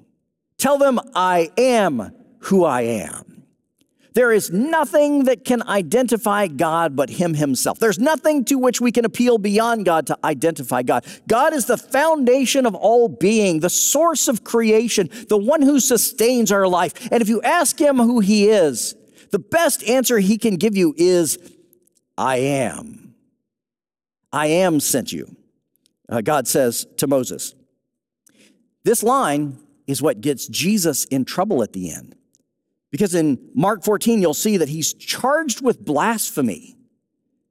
Tell 0.57 0.79
them, 0.79 0.99
I 1.13 1.51
am 1.57 2.15
who 2.39 2.65
I 2.65 2.81
am. 2.81 3.43
There 4.13 4.31
is 4.31 4.49
nothing 4.49 5.25
that 5.25 5.45
can 5.45 5.61
identify 5.61 6.47
God 6.47 6.95
but 6.95 7.11
Him 7.11 7.35
Himself. 7.35 7.77
There's 7.77 7.99
nothing 7.99 8.43
to 8.45 8.57
which 8.57 8.81
we 8.81 8.91
can 8.91 9.05
appeal 9.05 9.37
beyond 9.37 9.85
God 9.85 10.07
to 10.07 10.17
identify 10.23 10.81
God. 10.81 11.05
God 11.27 11.53
is 11.53 11.65
the 11.65 11.77
foundation 11.77 12.65
of 12.65 12.73
all 12.73 13.09
being, 13.09 13.59
the 13.59 13.69
source 13.69 14.27
of 14.27 14.43
creation, 14.43 15.11
the 15.29 15.37
one 15.37 15.61
who 15.61 15.79
sustains 15.79 16.51
our 16.51 16.67
life. 16.67 17.11
And 17.11 17.21
if 17.21 17.29
you 17.29 17.43
ask 17.43 17.79
Him 17.79 17.97
who 17.97 18.19
He 18.19 18.49
is, 18.49 18.95
the 19.29 19.37
best 19.37 19.83
answer 19.83 20.17
He 20.17 20.39
can 20.39 20.55
give 20.55 20.75
you 20.75 20.95
is, 20.97 21.37
I 22.17 22.37
am. 22.37 23.06
I 24.31 24.47
am 24.47 24.79
sent 24.79 25.11
you. 25.11 25.35
Uh, 26.09 26.21
God 26.21 26.47
says 26.47 26.85
to 26.97 27.07
Moses. 27.07 27.53
This 28.83 29.03
line 29.03 29.59
is 29.85 30.01
what 30.01 30.21
gets 30.21 30.47
Jesus 30.47 31.05
in 31.05 31.25
trouble 31.25 31.63
at 31.63 31.73
the 31.73 31.91
end. 31.91 32.15
Because 32.91 33.13
in 33.13 33.37
Mark 33.53 33.83
14, 33.83 34.21
you'll 34.21 34.33
see 34.33 34.57
that 34.57 34.69
he's 34.69 34.93
charged 34.93 35.61
with 35.61 35.83
blasphemy 35.83 36.77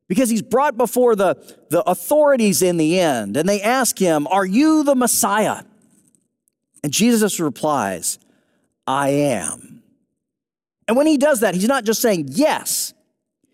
because 0.09 0.31
he's 0.31 0.43
brought 0.43 0.77
before 0.77 1.15
the, 1.17 1.37
the 1.71 1.83
authorities 1.83 2.63
in 2.63 2.77
the 2.77 2.99
end 2.99 3.37
and 3.37 3.49
they 3.49 3.61
ask 3.61 3.99
him, 3.99 4.27
Are 4.29 4.47
you 4.47 4.85
the 4.85 4.95
Messiah? 4.95 5.63
And 6.83 6.93
Jesus 6.93 7.41
replies, 7.41 8.19
I 8.87 9.09
am. 9.09 9.83
And 10.89 10.97
when 10.97 11.07
he 11.07 11.17
does 11.17 11.41
that, 11.41 11.55
he's 11.55 11.69
not 11.69 11.85
just 11.85 12.01
saying 12.01 12.29
yes, 12.31 12.95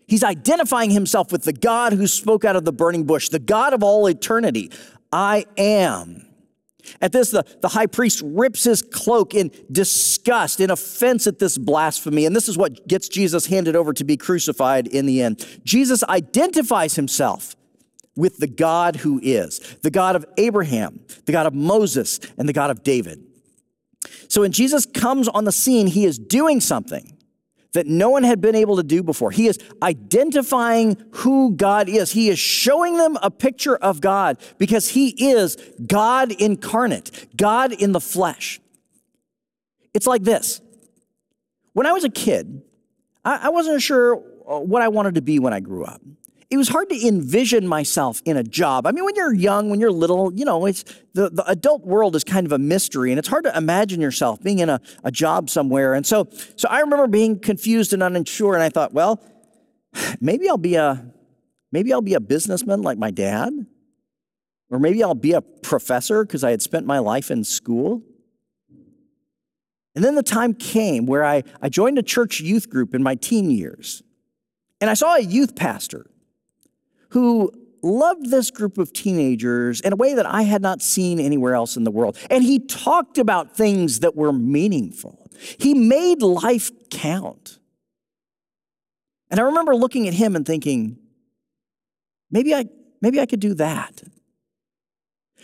He's 0.07 0.23
identifying 0.23 0.91
himself 0.91 1.31
with 1.31 1.43
the 1.43 1.53
God 1.53 1.93
who 1.93 2.07
spoke 2.07 2.43
out 2.45 2.55
of 2.55 2.65
the 2.65 2.73
burning 2.73 3.05
bush, 3.05 3.29
the 3.29 3.39
God 3.39 3.73
of 3.73 3.83
all 3.83 4.07
eternity. 4.07 4.71
I 5.11 5.45
am. 5.57 6.25
At 7.01 7.11
this, 7.11 7.31
the, 7.31 7.45
the 7.61 7.69
high 7.69 7.85
priest 7.85 8.21
rips 8.23 8.65
his 8.65 8.81
cloak 8.81 9.33
in 9.33 9.51
disgust, 9.71 10.59
in 10.59 10.69
offense 10.69 11.27
at 11.27 11.39
this 11.39 11.57
blasphemy. 11.57 12.25
And 12.25 12.35
this 12.35 12.49
is 12.49 12.57
what 12.57 12.87
gets 12.87 13.07
Jesus 13.07 13.45
handed 13.45 13.75
over 13.75 13.93
to 13.93 14.03
be 14.03 14.17
crucified 14.17 14.87
in 14.87 15.05
the 15.05 15.21
end. 15.21 15.45
Jesus 15.63 16.03
identifies 16.03 16.95
himself 16.95 17.55
with 18.15 18.37
the 18.37 18.47
God 18.47 18.97
who 18.97 19.19
is 19.23 19.59
the 19.81 19.89
God 19.89 20.15
of 20.15 20.25
Abraham, 20.37 20.99
the 21.25 21.31
God 21.31 21.45
of 21.45 21.53
Moses, 21.53 22.19
and 22.37 22.47
the 22.47 22.53
God 22.53 22.69
of 22.69 22.83
David. 22.83 23.23
So 24.27 24.41
when 24.41 24.51
Jesus 24.51 24.85
comes 24.85 25.27
on 25.27 25.45
the 25.45 25.51
scene, 25.51 25.87
he 25.87 26.05
is 26.05 26.19
doing 26.19 26.59
something 26.59 27.17
that 27.73 27.87
no 27.87 28.09
one 28.09 28.23
had 28.23 28.39
been 28.39 28.55
able 28.55 28.77
to 28.77 28.83
do 28.83 29.03
before. 29.03 29.31
He 29.31 29.47
is 29.47 29.59
identifying 29.81 30.97
who 31.11 31.55
God 31.55 31.89
is. 31.89 32.11
He 32.11 32.29
is 32.29 32.39
showing 32.39 32.97
them 32.97 33.17
a 33.21 33.29
picture 33.29 33.75
of 33.75 33.99
God 33.99 34.37
because 34.57 34.89
he 34.89 35.09
is 35.31 35.57
God 35.85 36.31
incarnate, 36.31 37.27
God 37.35 37.73
in 37.73 37.91
the 37.91 38.01
flesh. 38.01 38.59
It's 39.93 40.07
like 40.07 40.23
this. 40.23 40.61
When 41.73 41.85
I 41.85 41.91
was 41.91 42.03
a 42.03 42.09
kid, 42.09 42.61
I 43.25 43.49
wasn't 43.49 43.81
sure 43.81 44.21
uh, 44.47 44.59
what 44.59 44.81
I 44.81 44.89
wanted 44.89 45.15
to 45.15 45.21
be 45.21 45.39
when 45.39 45.53
I 45.53 45.59
grew 45.59 45.85
up 45.85 46.01
it 46.53 46.57
was 46.57 46.69
hard 46.69 46.87
to 46.89 47.07
envision 47.07 47.67
myself 47.67 48.21
in 48.25 48.37
a 48.37 48.43
job. 48.43 48.85
I 48.85 48.91
mean, 48.91 49.03
when 49.05 49.15
you're 49.15 49.33
young, 49.33 49.71
when 49.71 49.79
you're 49.79 49.91
little, 49.91 50.31
you 50.31 50.45
know, 50.45 50.67
it's 50.67 50.83
the, 51.13 51.31
the 51.31 51.43
adult 51.47 51.83
world 51.83 52.15
is 52.15 52.23
kind 52.23 52.45
of 52.45 52.51
a 52.51 52.59
mystery, 52.59 53.11
and 53.11 53.17
it's 53.17 53.27
hard 53.27 53.45
to 53.45 53.57
imagine 53.57 53.99
yourself 53.99 54.39
being 54.39 54.59
in 54.59 54.69
a, 54.69 54.79
a 55.03 55.09
job 55.09 55.49
somewhere. 55.49 55.95
And 55.95 56.05
so, 56.05 56.27
so 56.55 56.67
I 56.69 56.81
remember 56.81 57.07
being 57.07 57.39
confused 57.39 57.91
and 57.91 58.03
unsure, 58.03 58.53
and 58.53 58.61
I 58.61 58.69
thought, 58.69 58.93
well, 58.93 59.19
maybe 60.21 60.47
I'll 60.47 60.57
be 60.57 60.75
a 60.75 61.03
maybe 61.71 61.91
I'll 61.91 62.03
be 62.03 62.13
a 62.13 62.19
businessman 62.19 62.83
like 62.83 62.99
my 62.99 63.09
dad, 63.09 63.51
or 64.69 64.77
maybe 64.77 65.03
I'll 65.03 65.15
be 65.15 65.33
a 65.33 65.41
professor 65.41 66.23
because 66.23 66.43
I 66.43 66.51
had 66.51 66.61
spent 66.61 66.85
my 66.85 66.99
life 66.99 67.31
in 67.31 67.43
school. 67.43 68.03
And 69.95 70.05
then 70.05 70.13
the 70.13 70.21
time 70.21 70.53
came 70.53 71.07
where 71.07 71.25
I, 71.25 71.45
I 71.63 71.69
joined 71.69 71.97
a 71.97 72.03
church 72.03 72.41
youth 72.41 72.69
group 72.69 72.93
in 72.93 73.01
my 73.01 73.15
teen 73.15 73.49
years. 73.49 74.03
And 74.79 74.91
I 74.91 74.93
saw 74.93 75.15
a 75.15 75.19
youth 75.19 75.55
pastor 75.55 76.11
who 77.13 77.51
loved 77.83 78.31
this 78.31 78.49
group 78.49 78.77
of 78.77 78.91
teenagers 78.91 79.81
in 79.81 79.93
a 79.93 79.95
way 79.95 80.15
that 80.15 80.25
I 80.25 80.43
had 80.43 80.61
not 80.61 80.81
seen 80.81 81.19
anywhere 81.19 81.53
else 81.53 81.77
in 81.77 81.83
the 81.83 81.91
world. 81.91 82.17
And 82.29 82.43
he 82.43 82.59
talked 82.59 83.17
about 83.17 83.55
things 83.55 83.99
that 83.99 84.15
were 84.15 84.33
meaningful. 84.33 85.29
He 85.59 85.73
made 85.73 86.21
life 86.21 86.71
count. 86.89 87.59
And 89.29 89.39
I 89.39 89.43
remember 89.43 89.75
looking 89.75 90.07
at 90.07 90.13
him 90.13 90.35
and 90.35 90.45
thinking, 90.45 90.97
maybe 92.31 92.55
I, 92.55 92.65
maybe 93.01 93.19
I 93.19 93.25
could 93.25 93.39
do 93.39 93.53
that. 93.55 94.01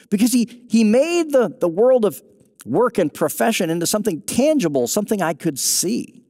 Because 0.09 0.33
he, 0.33 0.65
he 0.69 0.83
made 0.83 1.31
the, 1.31 1.55
the 1.59 1.67
world 1.67 2.03
of 2.03 2.21
work 2.65 2.97
and 2.97 3.13
profession 3.13 3.69
into 3.69 3.85
something 3.85 4.21
tangible, 4.21 4.87
something 4.87 5.21
I 5.21 5.33
could 5.33 5.59
see. 5.59 6.23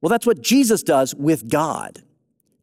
Well, 0.00 0.10
that's 0.10 0.26
what 0.26 0.42
Jesus 0.42 0.82
does 0.82 1.14
with 1.14 1.48
God. 1.48 2.02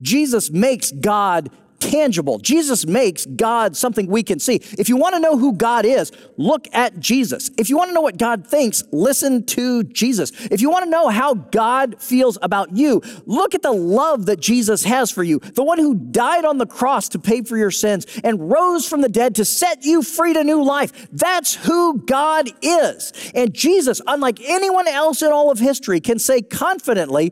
Jesus 0.02 0.50
makes 0.50 0.92
God 0.92 1.50
tangible. 1.80 2.40
Jesus 2.40 2.86
makes 2.86 3.26
God 3.26 3.76
something 3.76 4.08
we 4.08 4.24
can 4.24 4.40
see. 4.40 4.56
If 4.78 4.90
you 4.90 4.98
want 4.98 5.16
to 5.16 5.20
know 5.20 5.38
who 5.38 5.54
God 5.54 5.86
is, 5.86 6.12
look 6.38 6.68
at 6.74 7.00
Jesus. 7.00 7.50
If 7.58 7.70
you 7.70 7.78
want 7.78 7.90
to 7.90 7.94
know 7.94 8.02
what 8.02 8.18
God 8.18 8.46
thinks, 8.46 8.84
listen 8.92 9.46
to 9.48 9.84
Jesus. 9.84 10.32
If 10.52 10.62
you 10.62 10.70
want 10.70 10.84
to 10.84 10.90
know 10.90 11.10
how 11.10 11.34
God 11.34 12.02
feels 12.02 12.38
about 12.42 12.76
you, 12.76 13.02
look 13.26 13.56
at 13.56 13.62
the 13.62 13.72
love 13.72 14.26
that 14.28 14.40
Jesus 14.40 14.84
has 14.84 15.10
for 15.10 15.24
you. 15.24 15.40
The 15.40 15.64
one 15.64 15.80
who 15.80 15.96
died 15.96 16.46
on 16.46 16.58
the 16.58 16.66
cross 16.66 17.10
to 17.10 17.20
pay 17.20 17.42
for 17.42 17.58
your 17.58 17.72
sins 17.72 18.06
and 18.24 18.52
rose 18.52 18.88
from 18.88 19.02
the 19.02 19.10
dead 19.10 19.36
to 19.36 19.46
set 19.46 19.84
you 19.84 20.02
free 20.02 20.34
to 20.34 20.44
new 20.44 20.64
life. 20.64 21.08
That's 21.12 21.56
who 21.56 22.00
God 22.00 22.50
is. 22.62 23.32
And 23.34 23.54
Jesus, 23.54 24.02
unlike 24.06 24.40
anyone 24.44 24.88
else 24.88 25.22
in 25.22 25.32
all 25.32 25.50
of 25.50 25.60
history, 25.60 26.02
can 26.02 26.20
say 26.20 26.42
confidently, 26.42 27.32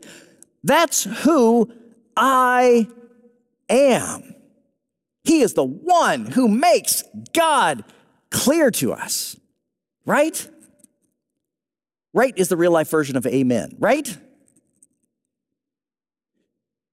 that's 0.64 1.04
who 1.04 1.70
I 2.18 2.88
am. 3.68 4.34
He 5.24 5.40
is 5.40 5.54
the 5.54 5.64
one 5.64 6.26
who 6.26 6.48
makes 6.48 7.04
God 7.32 7.84
clear 8.30 8.70
to 8.72 8.92
us, 8.92 9.38
right? 10.04 10.48
Right 12.12 12.34
is 12.36 12.48
the 12.48 12.56
real 12.56 12.72
life 12.72 12.90
version 12.90 13.16
of 13.16 13.26
amen, 13.26 13.76
right? 13.78 14.16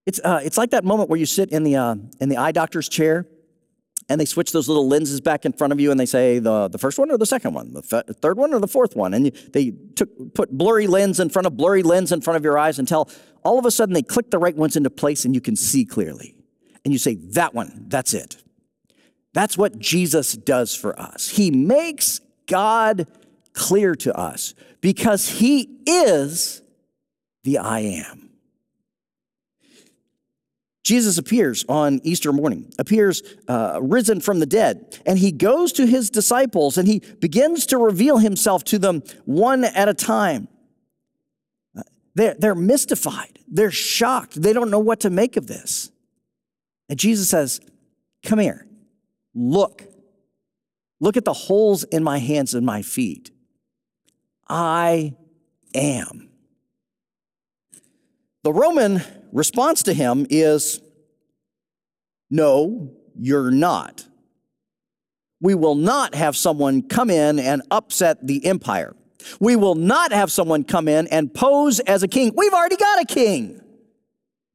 It's, 0.06 0.20
uh, 0.22 0.40
it's 0.44 0.56
like 0.56 0.70
that 0.70 0.84
moment 0.84 1.10
where 1.10 1.18
you 1.18 1.26
sit 1.26 1.50
in 1.50 1.64
the, 1.64 1.76
uh, 1.76 1.96
in 2.20 2.28
the 2.28 2.36
eye 2.36 2.52
doctor's 2.52 2.88
chair 2.88 3.26
and 4.08 4.20
they 4.20 4.24
switch 4.24 4.52
those 4.52 4.68
little 4.68 4.86
lenses 4.86 5.20
back 5.20 5.44
in 5.44 5.52
front 5.52 5.72
of 5.72 5.80
you 5.80 5.90
and 5.90 5.98
they 5.98 6.06
say 6.06 6.38
the, 6.38 6.68
the 6.68 6.78
first 6.78 6.98
one 6.98 7.10
or 7.10 7.18
the 7.18 7.26
second 7.26 7.54
one, 7.54 7.72
the 7.72 7.82
third 7.82 8.38
one 8.38 8.54
or 8.54 8.60
the 8.60 8.68
fourth 8.68 8.94
one. 8.94 9.14
And 9.14 9.26
you, 9.26 9.30
they 9.52 9.72
took, 9.96 10.34
put 10.34 10.50
blurry 10.50 10.86
lens 10.86 11.18
in 11.18 11.28
front 11.28 11.46
of 11.46 11.56
blurry 11.56 11.82
lens 11.82 12.12
in 12.12 12.20
front 12.20 12.36
of 12.36 12.44
your 12.44 12.56
eyes 12.56 12.78
until 12.78 13.08
all 13.46 13.58
of 13.58 13.64
a 13.64 13.70
sudden 13.70 13.94
they 13.94 14.02
click 14.02 14.30
the 14.30 14.38
right 14.38 14.56
ones 14.56 14.76
into 14.76 14.90
place 14.90 15.24
and 15.24 15.34
you 15.34 15.40
can 15.40 15.54
see 15.54 15.84
clearly. 15.84 16.34
And 16.84 16.92
you 16.92 16.98
say, 16.98 17.14
that 17.14 17.54
one, 17.54 17.86
that's 17.88 18.12
it. 18.12 18.36
That's 19.32 19.56
what 19.56 19.78
Jesus 19.78 20.32
does 20.32 20.74
for 20.74 20.98
us. 20.98 21.28
He 21.28 21.50
makes 21.50 22.20
God 22.46 23.06
clear 23.52 23.94
to 23.96 24.16
us 24.16 24.54
because 24.80 25.28
he 25.28 25.78
is 25.86 26.62
the 27.44 27.58
I 27.58 27.80
am. 27.80 28.30
Jesus 30.82 31.18
appears 31.18 31.64
on 31.68 32.00
Easter 32.04 32.32
morning, 32.32 32.72
appears 32.78 33.22
uh, 33.48 33.78
risen 33.82 34.20
from 34.20 34.38
the 34.38 34.46
dead, 34.46 35.00
and 35.04 35.18
he 35.18 35.32
goes 35.32 35.72
to 35.72 35.86
his 35.86 36.10
disciples 36.10 36.78
and 36.78 36.86
he 36.86 37.00
begins 37.20 37.66
to 37.66 37.78
reveal 37.78 38.18
himself 38.18 38.62
to 38.64 38.78
them 38.78 39.02
one 39.24 39.64
at 39.64 39.88
a 39.88 39.94
time. 39.94 40.48
They're, 42.16 42.34
they're 42.38 42.54
mystified. 42.54 43.38
They're 43.46 43.70
shocked. 43.70 44.40
They 44.40 44.54
don't 44.54 44.70
know 44.70 44.78
what 44.78 45.00
to 45.00 45.10
make 45.10 45.36
of 45.36 45.46
this. 45.46 45.92
And 46.88 46.98
Jesus 46.98 47.28
says, 47.28 47.60
Come 48.24 48.38
here, 48.38 48.66
look. 49.34 49.84
Look 50.98 51.18
at 51.18 51.26
the 51.26 51.34
holes 51.34 51.84
in 51.84 52.02
my 52.02 52.16
hands 52.16 52.54
and 52.54 52.64
my 52.64 52.80
feet. 52.80 53.30
I 54.48 55.14
am. 55.74 56.30
The 58.44 58.52
Roman 58.52 59.02
response 59.30 59.82
to 59.82 59.92
him 59.92 60.26
is, 60.30 60.80
No, 62.30 62.94
you're 63.14 63.50
not. 63.50 64.06
We 65.42 65.54
will 65.54 65.74
not 65.74 66.14
have 66.14 66.34
someone 66.34 66.80
come 66.80 67.10
in 67.10 67.38
and 67.38 67.60
upset 67.70 68.26
the 68.26 68.46
empire. 68.46 68.96
We 69.40 69.56
will 69.56 69.74
not 69.74 70.12
have 70.12 70.30
someone 70.30 70.64
come 70.64 70.88
in 70.88 71.06
and 71.08 71.32
pose 71.32 71.80
as 71.80 72.02
a 72.02 72.08
king. 72.08 72.32
We've 72.36 72.52
already 72.52 72.76
got 72.76 73.00
a 73.00 73.04
king. 73.04 73.60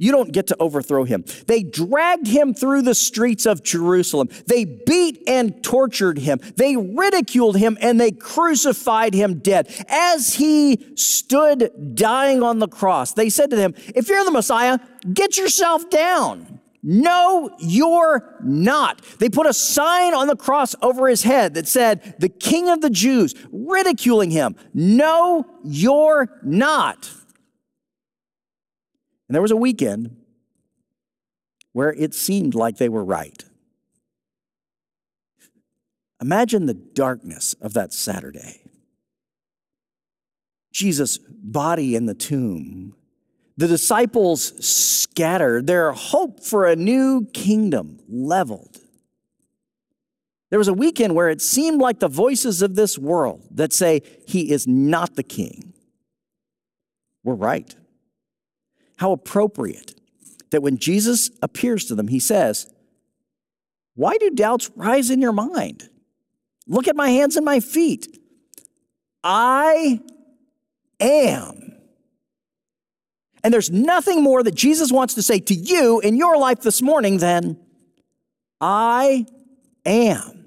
You 0.01 0.11
don't 0.11 0.31
get 0.31 0.47
to 0.47 0.57
overthrow 0.59 1.03
him. 1.03 1.25
They 1.45 1.61
dragged 1.61 2.25
him 2.25 2.55
through 2.55 2.81
the 2.81 2.95
streets 2.95 3.45
of 3.45 3.61
Jerusalem. 3.63 4.29
They 4.47 4.65
beat 4.65 5.21
and 5.27 5.63
tortured 5.63 6.17
him. 6.17 6.39
They 6.55 6.75
ridiculed 6.75 7.55
him 7.57 7.77
and 7.79 8.01
they 8.01 8.09
crucified 8.09 9.13
him 9.13 9.41
dead. 9.41 9.71
As 9.87 10.33
he 10.33 10.95
stood 10.95 11.93
dying 11.93 12.41
on 12.41 12.57
the 12.57 12.67
cross, 12.67 13.13
they 13.13 13.29
said 13.29 13.51
to 13.51 13.57
him, 13.57 13.75
If 13.93 14.09
you're 14.09 14.25
the 14.25 14.31
Messiah, 14.31 14.79
get 15.13 15.37
yourself 15.37 15.87
down. 15.91 16.60
No, 16.83 17.55
you're 17.59 18.37
not. 18.43 19.01
They 19.19 19.29
put 19.29 19.45
a 19.45 19.53
sign 19.53 20.13
on 20.13 20.27
the 20.27 20.35
cross 20.35 20.75
over 20.81 21.07
his 21.07 21.23
head 21.23 21.53
that 21.53 21.67
said, 21.67 22.15
The 22.19 22.29
King 22.29 22.69
of 22.69 22.81
the 22.81 22.89
Jews, 22.89 23.35
ridiculing 23.51 24.31
him. 24.31 24.55
No, 24.73 25.45
you're 25.63 26.39
not. 26.43 27.09
And 29.27 29.35
there 29.35 29.41
was 29.41 29.51
a 29.51 29.55
weekend 29.55 30.17
where 31.71 31.93
it 31.93 32.13
seemed 32.13 32.55
like 32.55 32.77
they 32.77 32.89
were 32.89 33.05
right. 33.05 33.43
Imagine 36.21 36.65
the 36.65 36.73
darkness 36.73 37.55
of 37.61 37.73
that 37.73 37.93
Saturday. 37.93 38.61
Jesus' 40.73 41.17
body 41.17 41.95
in 41.95 42.05
the 42.07 42.13
tomb. 42.13 42.95
The 43.57 43.67
disciples 43.67 44.65
scattered, 44.65 45.67
their 45.67 45.91
hope 45.91 46.43
for 46.43 46.65
a 46.65 46.75
new 46.75 47.27
kingdom 47.33 47.99
leveled. 48.07 48.77
There 50.49 50.59
was 50.59 50.67
a 50.67 50.73
weekend 50.73 51.15
where 51.15 51.29
it 51.29 51.41
seemed 51.41 51.79
like 51.79 51.99
the 51.99 52.09
voices 52.09 52.61
of 52.61 52.75
this 52.75 52.97
world 52.97 53.47
that 53.51 53.71
say 53.71 54.01
he 54.27 54.51
is 54.51 54.67
not 54.67 55.15
the 55.15 55.23
king 55.23 55.73
were 57.23 57.35
right. 57.35 57.73
How 58.97 59.13
appropriate 59.13 59.95
that 60.51 60.61
when 60.61 60.77
Jesus 60.77 61.29
appears 61.41 61.85
to 61.85 61.95
them, 61.95 62.09
he 62.09 62.19
says, 62.19 62.71
Why 63.95 64.17
do 64.17 64.29
doubts 64.29 64.69
rise 64.75 65.09
in 65.09 65.21
your 65.21 65.31
mind? 65.31 65.89
Look 66.67 66.87
at 66.87 66.95
my 66.95 67.09
hands 67.09 67.35
and 67.35 67.45
my 67.45 67.59
feet. 67.59 68.19
I 69.23 70.01
am. 70.99 71.70
And 73.43 73.53
there's 73.53 73.71
nothing 73.71 74.21
more 74.21 74.43
that 74.43 74.55
Jesus 74.55 74.91
wants 74.91 75.15
to 75.15 75.21
say 75.21 75.39
to 75.39 75.53
you 75.53 75.99
in 75.99 76.15
your 76.15 76.37
life 76.37 76.61
this 76.61 76.81
morning 76.81 77.17
than, 77.17 77.57
I 78.59 79.25
am. 79.85 80.45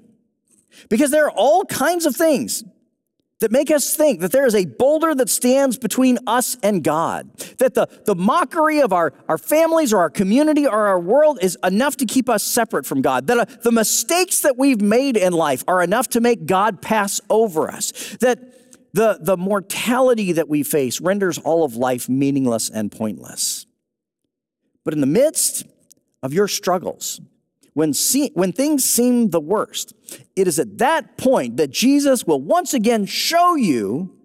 Because 0.89 1.11
there 1.11 1.25
are 1.25 1.31
all 1.31 1.65
kinds 1.65 2.05
of 2.05 2.15
things 2.15 2.63
that 3.39 3.51
make 3.51 3.69
us 3.69 3.95
think 3.95 4.21
that 4.21 4.31
there 4.31 4.45
is 4.45 4.55
a 4.55 4.65
boulder 4.65 5.13
that 5.13 5.29
stands 5.29 5.77
between 5.77 6.17
us 6.25 6.55
and 6.63 6.83
God, 6.83 7.37
that 7.57 7.73
the, 7.73 7.87
the 8.05 8.15
mockery 8.15 8.79
of 8.79 8.93
our, 8.93 9.13
our 9.27 9.37
families 9.37 9.91
or 9.91 9.99
our 9.99 10.09
community 10.09 10.65
or 10.65 10.87
our 10.87 10.99
world 10.99 11.39
is 11.41 11.57
enough 11.63 11.97
to 11.97 12.05
keep 12.05 12.29
us 12.29 12.43
separate 12.43 12.85
from 12.85 13.01
God, 13.01 13.27
that 13.27 13.37
uh, 13.37 13.45
the 13.61 13.73
mistakes 13.73 14.39
that 14.39 14.57
we've 14.57 14.81
made 14.81 15.17
in 15.17 15.33
life 15.33 15.65
are 15.67 15.83
enough 15.83 16.07
to 16.09 16.21
make 16.21 16.45
God 16.45 16.81
pass 16.81 17.19
over 17.29 17.69
us, 17.69 17.91
that 18.21 18.39
the, 18.95 19.17
the 19.19 19.35
mortality 19.35 20.31
that 20.31 20.47
we 20.47 20.63
face 20.63 21.01
renders 21.01 21.37
all 21.39 21.65
of 21.65 21.75
life 21.75 22.07
meaningless 22.07 22.69
and 22.69 22.89
pointless. 22.89 23.65
But 24.85 24.93
in 24.93 25.01
the 25.01 25.05
midst 25.05 25.65
of 26.23 26.31
your 26.31 26.47
struggles, 26.47 27.19
when, 27.73 27.93
see, 27.93 28.31
when 28.35 28.53
things 28.53 28.85
seem 28.85 29.31
the 29.31 29.41
worst, 29.41 29.93
it 30.37 30.47
is 30.47 30.59
at 30.59 30.77
that 30.77 31.17
point 31.17 31.57
that 31.57 31.71
Jesus 31.71 32.25
will 32.25 32.39
once 32.39 32.73
again 32.73 33.05
show 33.05 33.55
you 33.55 34.15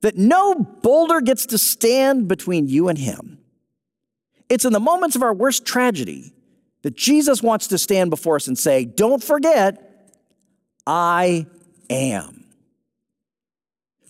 that 0.00 0.16
no 0.16 0.54
boulder 0.54 1.20
gets 1.20 1.46
to 1.46 1.58
stand 1.58 2.28
between 2.28 2.68
you 2.68 2.86
and 2.86 2.98
him. 2.98 3.40
It's 4.48 4.64
in 4.64 4.72
the 4.72 4.78
moments 4.78 5.16
of 5.16 5.24
our 5.24 5.34
worst 5.34 5.66
tragedy 5.66 6.32
that 6.82 6.96
Jesus 6.96 7.42
wants 7.42 7.66
to 7.66 7.78
stand 7.78 8.10
before 8.10 8.36
us 8.36 8.46
and 8.46 8.56
say, 8.56 8.84
Don't 8.84 9.22
forget, 9.22 10.14
I 10.86 11.46
am. 11.90 12.39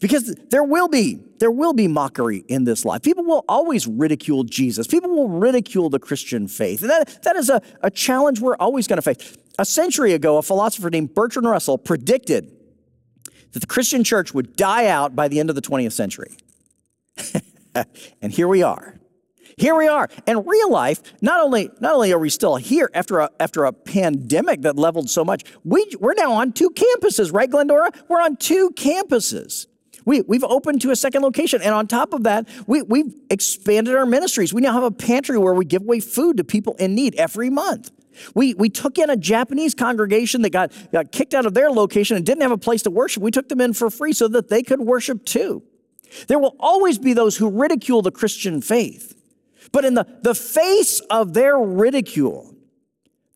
Because 0.01 0.35
there 0.49 0.65
will 0.65 0.89
be, 0.89 1.21
there 1.39 1.51
will 1.51 1.75
be 1.75 1.87
mockery 1.87 2.43
in 2.49 2.65
this 2.65 2.87
life. 2.87 3.03
People 3.03 3.23
will 3.23 3.45
always 3.49 3.87
ridicule 3.87 4.45
Jesus. 4.45 4.87
People 4.87 5.11
will 5.11 5.29
ridicule 5.29 5.91
the 5.91 5.99
Christian 5.99 6.49
faith. 6.49 6.81
And 6.81 6.91
that, 6.91 7.23
that 7.23 7.37
is 7.37 7.51
a, 7.51 7.61
a 7.83 7.91
challenge 7.91 8.41
we're 8.41 8.57
always 8.57 8.87
going 8.87 8.97
to 8.97 9.03
face. 9.03 9.37
A 9.59 9.65
century 9.65 10.15
ago, 10.15 10.39
a 10.39 10.43
philosopher 10.43 10.89
named 10.89 11.15
Bertrand 11.15 11.49
Russell 11.49 11.77
predicted 11.77 12.51
that 13.53 13.61
the 13.61 13.67
Christian 13.67 14.03
church 14.03 14.33
would 14.33 14.57
die 14.57 14.87
out 14.87 15.15
by 15.15 15.29
the 15.29 15.39
end 15.39 15.51
of 15.51 15.55
the 15.55 15.63
20th 15.63 15.93
century. 15.93 16.35
and 18.23 18.33
here 18.33 18.49
we 18.49 18.63
are. 18.63 18.99
Here 19.59 19.75
we 19.75 19.87
are. 19.87 20.09
In 20.27 20.47
real 20.47 20.71
life, 20.71 21.03
not 21.21 21.43
only, 21.43 21.71
not 21.81 21.93
only 21.93 22.11
are 22.15 22.19
we 22.19 22.31
still 22.31 22.57
here 22.57 22.91
after 22.95 23.19
a, 23.19 23.31
after 23.39 23.67
a 23.67 23.73
pandemic 23.75 24.63
that 24.63 24.77
leveled 24.77 25.11
so 25.11 25.27
much, 25.27 25.45
we, 25.65 25.87
we're 26.01 26.15
now 26.15 26.33
on 26.33 26.53
two 26.53 26.71
campuses, 26.71 27.35
right, 27.35 27.51
Glendora? 27.51 27.91
We're 28.09 28.23
on 28.23 28.37
two 28.37 28.71
campuses. 28.71 29.67
We, 30.11 30.23
we've 30.23 30.43
opened 30.43 30.81
to 30.81 30.91
a 30.91 30.97
second 30.97 31.23
location. 31.23 31.63
And 31.63 31.73
on 31.73 31.87
top 31.87 32.13
of 32.13 32.25
that, 32.25 32.49
we, 32.67 32.83
we've 32.83 33.15
expanded 33.31 33.95
our 33.95 34.05
ministries. 34.05 34.53
We 34.53 34.61
now 34.61 34.73
have 34.73 34.83
a 34.83 34.91
pantry 34.91 35.39
where 35.39 35.55
we 35.55 35.65
give 35.65 35.83
away 35.83 36.01
food 36.01 36.39
to 36.39 36.43
people 36.43 36.75
in 36.81 36.97
need 36.97 37.15
every 37.15 37.49
month. 37.49 37.93
We, 38.35 38.55
we 38.55 38.71
took 38.71 38.99
in 38.99 39.09
a 39.09 39.17
Japanese 39.17 39.73
congregation 39.73 40.43
that 40.43 40.51
got, 40.51 40.73
got 40.91 41.13
kicked 41.13 41.33
out 41.33 41.47
of 41.47 41.55
their 41.55 41.71
location 41.71 42.17
and 42.17 42.27
didn't 42.27 42.43
have 42.43 42.51
a 42.51 42.59
place 42.59 42.83
to 42.83 42.91
worship. 42.91 43.23
We 43.23 43.31
took 43.31 43.49
them 43.49 43.61
in 43.61 43.73
for 43.73 43.89
free 43.89 44.13
so 44.13 44.27
that 44.27 44.49
they 44.49 44.65
could 44.65 44.81
worship 44.81 45.25
too. 45.25 45.63
There 46.27 46.41
will 46.41 46.57
always 46.59 46.99
be 46.99 47.13
those 47.13 47.37
who 47.37 47.49
ridicule 47.49 48.03
the 48.03 48.11
Christian 48.11 48.61
faith. 48.63 49.17
But 49.71 49.85
in 49.85 49.95
the, 49.95 50.09
the 50.23 50.35
face 50.35 50.99
of 51.09 51.35
their 51.35 51.57
ridicule, 51.57 52.53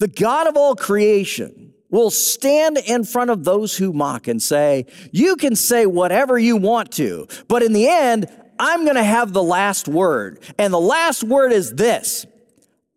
the 0.01 0.09
God 0.09 0.49
of 0.49 0.57
all 0.57 0.75
creation 0.75 1.74
will 1.95 2.11
stand 2.11 2.77
in 2.77 3.05
front 3.05 3.31
of 3.31 3.45
those 3.45 3.77
who 3.77 3.93
mock 3.93 4.27
and 4.27 4.43
say, 4.43 4.85
You 5.13 5.37
can 5.37 5.55
say 5.55 5.87
whatever 5.87 6.37
you 6.37 6.57
want 6.57 6.91
to, 6.93 7.29
but 7.47 7.63
in 7.63 7.73
the 7.73 7.89
end, 7.89 8.27
I'm 8.59 8.85
going 8.85 8.97
to 8.97 9.05
have 9.05 9.33
the 9.33 9.43
last 9.43 9.87
word. 9.87 10.41
And 10.59 10.73
the 10.73 10.81
last 10.81 11.23
word 11.23 11.53
is 11.53 11.73
this 11.73 12.27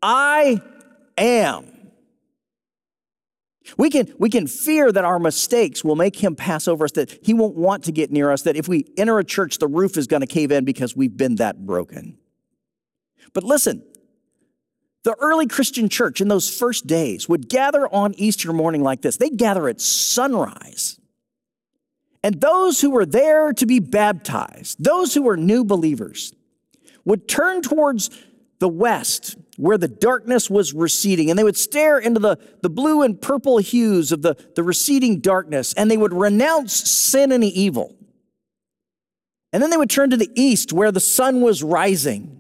I 0.02 0.62
am. 1.16 1.66
We 3.78 3.90
can, 3.90 4.12
we 4.18 4.30
can 4.30 4.48
fear 4.48 4.92
that 4.92 5.04
our 5.06 5.20
mistakes 5.20 5.84
will 5.84 5.98
make 5.98 6.16
him 6.16 6.36
pass 6.36 6.68
over 6.68 6.86
us, 6.86 6.94
that 6.94 7.20
he 7.22 7.34
won't 7.34 7.56
want 7.56 7.84
to 7.84 7.92
get 7.92 8.12
near 8.12 8.32
us, 8.32 8.44
that 8.44 8.56
if 8.56 8.68
we 8.68 8.86
enter 8.98 9.20
a 9.20 9.24
church, 9.24 9.60
the 9.60 9.68
roof 9.68 9.98
is 9.98 10.08
going 10.08 10.22
to 10.22 10.28
cave 10.28 10.52
in 10.52 10.66
because 10.66 10.96
we've 10.96 11.16
been 11.16 11.36
that 11.36 11.66
broken. 11.66 12.18
But 13.34 13.44
listen, 13.44 13.84
the 15.04 15.16
early 15.20 15.48
Christian 15.48 15.90
church 15.90 16.22
in 16.22 16.28
those 16.28 16.50
first 16.50 16.88
days 16.88 17.30
would 17.30 17.50
gather 17.50 17.88
on 17.88 18.14
Easter 18.16 18.52
morning 18.52 18.84
like 18.84 19.02
this. 19.02 19.18
They'd 19.18 19.38
gather 19.38 19.68
at 19.70 19.80
sunrise. 19.80 21.00
And 22.24 22.42
those 22.42 22.82
who 22.82 22.92
were 22.92 23.06
there 23.06 23.54
to 23.54 23.66
be 23.66 23.80
baptized, 23.80 24.84
those 24.84 25.14
who 25.14 25.22
were 25.22 25.38
new 25.38 25.64
believers, 25.64 26.34
would 27.06 27.28
turn 27.28 27.62
towards 27.62 28.10
the 28.60 28.68
west 28.68 29.38
where 29.58 29.78
the 29.78 29.88
darkness 29.88 30.50
was 30.50 30.74
receding, 30.74 31.30
and 31.30 31.38
they 31.38 31.44
would 31.44 31.58
stare 31.58 31.98
into 31.98 32.20
the, 32.20 32.38
the 32.62 32.70
blue 32.70 33.02
and 33.02 33.22
purple 33.22 33.58
hues 33.58 34.12
of 34.12 34.22
the, 34.22 34.36
the 34.56 34.64
receding 34.64 35.20
darkness, 35.20 35.74
and 35.74 35.90
they 35.90 35.98
would 35.98 36.14
renounce 36.14 36.74
sin 36.74 37.32
and 37.32 37.44
evil. 37.44 37.96
And 39.54 39.64
then 39.64 39.70
they 39.70 39.78
would 39.78 39.90
turn 39.90 40.10
to 40.10 40.18
the 40.18 40.30
east 40.36 40.74
where 40.74 40.92
the 40.92 41.00
sun 41.00 41.42
was 41.42 41.64
rising 41.64 42.37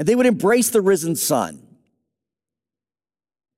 and 0.00 0.08
they 0.08 0.14
would 0.14 0.24
embrace 0.24 0.70
the 0.70 0.80
risen 0.80 1.14
Son. 1.14 1.62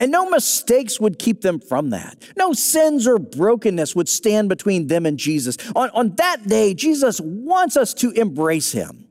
And 0.01 0.11
no 0.11 0.29
mistakes 0.29 0.99
would 0.99 1.21
keep 1.21 1.41
them 1.41 1.61
from 1.61 1.91
that. 1.91 2.19
No 2.37 2.53
sins 2.53 3.07
or 3.07 3.21
brokenness 3.21 3.95
would 3.95 4.09
stand 4.09 4.49
between 4.49 4.89
them 4.89 5.07
and 5.07 5.17
Jesus. 5.17 5.57
On, 5.77 5.89
on 5.91 6.17
that 6.17 6.49
day, 6.49 6.75
Jesus 6.75 7.21
wants 7.21 7.77
us 7.77 7.95
to 7.95 8.11
embrace 8.11 8.73
him. 8.73 9.07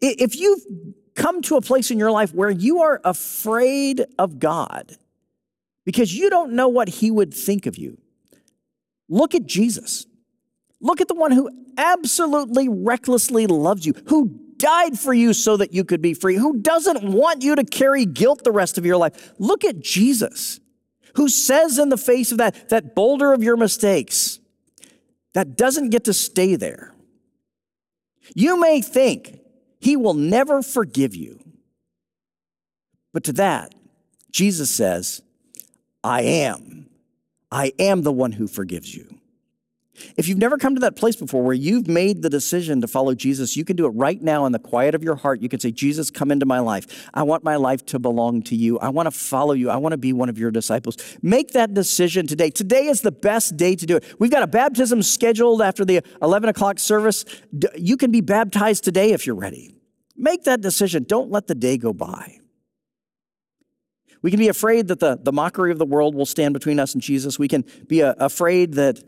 If 0.00 0.34
you've 0.34 0.64
come 1.14 1.42
to 1.42 1.54
a 1.54 1.60
place 1.60 1.92
in 1.92 1.98
your 2.00 2.10
life 2.10 2.34
where 2.34 2.50
you 2.50 2.80
are 2.80 3.00
afraid 3.04 4.04
of 4.18 4.40
God 4.40 4.96
because 5.84 6.12
you 6.12 6.28
don't 6.28 6.54
know 6.54 6.66
what 6.66 6.88
he 6.88 7.12
would 7.12 7.32
think 7.32 7.66
of 7.66 7.78
you, 7.78 7.98
look 9.08 9.36
at 9.36 9.46
Jesus. 9.46 10.06
Look 10.80 11.00
at 11.00 11.06
the 11.06 11.14
one 11.14 11.30
who 11.30 11.48
absolutely 11.78 12.68
recklessly 12.68 13.46
loves 13.46 13.86
you, 13.86 13.94
who 14.08 14.49
died 14.60 14.98
for 14.98 15.12
you 15.12 15.32
so 15.32 15.56
that 15.56 15.72
you 15.72 15.84
could 15.84 16.00
be 16.00 16.14
free, 16.14 16.36
who 16.36 16.58
doesn't 16.58 17.02
want 17.02 17.42
you 17.42 17.56
to 17.56 17.64
carry 17.64 18.04
guilt 18.04 18.44
the 18.44 18.52
rest 18.52 18.78
of 18.78 18.86
your 18.86 18.96
life. 18.96 19.32
Look 19.38 19.64
at 19.64 19.80
Jesus, 19.80 20.60
who 21.16 21.28
says 21.28 21.78
in 21.78 21.88
the 21.88 21.96
face 21.96 22.30
of 22.30 22.38
that, 22.38 22.68
that 22.68 22.94
boulder 22.94 23.32
of 23.32 23.42
your 23.42 23.56
mistakes, 23.56 24.38
that 25.34 25.56
doesn't 25.56 25.90
get 25.90 26.04
to 26.04 26.12
stay 26.12 26.54
there. 26.54 26.94
You 28.34 28.60
may 28.60 28.80
think 28.80 29.40
he 29.80 29.96
will 29.96 30.14
never 30.14 30.62
forgive 30.62 31.16
you. 31.16 31.40
But 33.12 33.24
to 33.24 33.32
that, 33.34 33.74
Jesus 34.30 34.72
says, 34.72 35.22
I 36.04 36.22
am. 36.22 36.88
I 37.50 37.72
am 37.78 38.02
the 38.02 38.12
one 38.12 38.32
who 38.32 38.46
forgives 38.46 38.94
you. 38.94 39.19
If 40.16 40.28
you've 40.28 40.38
never 40.38 40.58
come 40.58 40.74
to 40.74 40.80
that 40.80 40.96
place 40.96 41.16
before 41.16 41.42
where 41.42 41.54
you've 41.54 41.88
made 41.88 42.22
the 42.22 42.30
decision 42.30 42.80
to 42.80 42.88
follow 42.88 43.14
Jesus, 43.14 43.56
you 43.56 43.64
can 43.64 43.76
do 43.76 43.86
it 43.86 43.90
right 43.90 44.20
now 44.20 44.46
in 44.46 44.52
the 44.52 44.58
quiet 44.58 44.94
of 44.94 45.02
your 45.02 45.16
heart. 45.16 45.40
You 45.40 45.48
can 45.48 45.60
say, 45.60 45.70
Jesus, 45.70 46.10
come 46.10 46.30
into 46.30 46.46
my 46.46 46.60
life. 46.60 47.08
I 47.14 47.22
want 47.22 47.44
my 47.44 47.56
life 47.56 47.84
to 47.86 47.98
belong 47.98 48.42
to 48.44 48.56
you. 48.56 48.78
I 48.78 48.88
want 48.88 49.06
to 49.06 49.10
follow 49.10 49.52
you. 49.52 49.70
I 49.70 49.76
want 49.76 49.92
to 49.92 49.98
be 49.98 50.12
one 50.12 50.28
of 50.28 50.38
your 50.38 50.50
disciples. 50.50 50.96
Make 51.22 51.52
that 51.52 51.74
decision 51.74 52.26
today. 52.26 52.50
Today 52.50 52.86
is 52.86 53.00
the 53.00 53.12
best 53.12 53.56
day 53.56 53.76
to 53.76 53.86
do 53.86 53.96
it. 53.96 54.04
We've 54.18 54.30
got 54.30 54.42
a 54.42 54.46
baptism 54.48 55.02
scheduled 55.02 55.62
after 55.62 55.84
the 55.84 56.02
11 56.22 56.48
o'clock 56.48 56.78
service. 56.78 57.24
You 57.76 57.96
can 57.96 58.10
be 58.10 58.20
baptized 58.20 58.84
today 58.84 59.12
if 59.12 59.26
you're 59.26 59.36
ready. 59.36 59.74
Make 60.16 60.44
that 60.44 60.60
decision. 60.60 61.04
Don't 61.04 61.30
let 61.30 61.46
the 61.46 61.54
day 61.54 61.78
go 61.78 61.92
by. 61.92 62.40
We 64.22 64.30
can 64.30 64.38
be 64.38 64.48
afraid 64.48 64.88
that 64.88 65.00
the, 65.00 65.18
the 65.20 65.32
mockery 65.32 65.72
of 65.72 65.78
the 65.78 65.86
world 65.86 66.14
will 66.14 66.26
stand 66.26 66.52
between 66.52 66.78
us 66.78 66.92
and 66.92 67.02
Jesus. 67.02 67.38
We 67.38 67.48
can 67.48 67.64
be 67.86 68.00
a, 68.00 68.10
uh, 68.10 68.14
afraid 68.18 68.74
that 68.74 69.02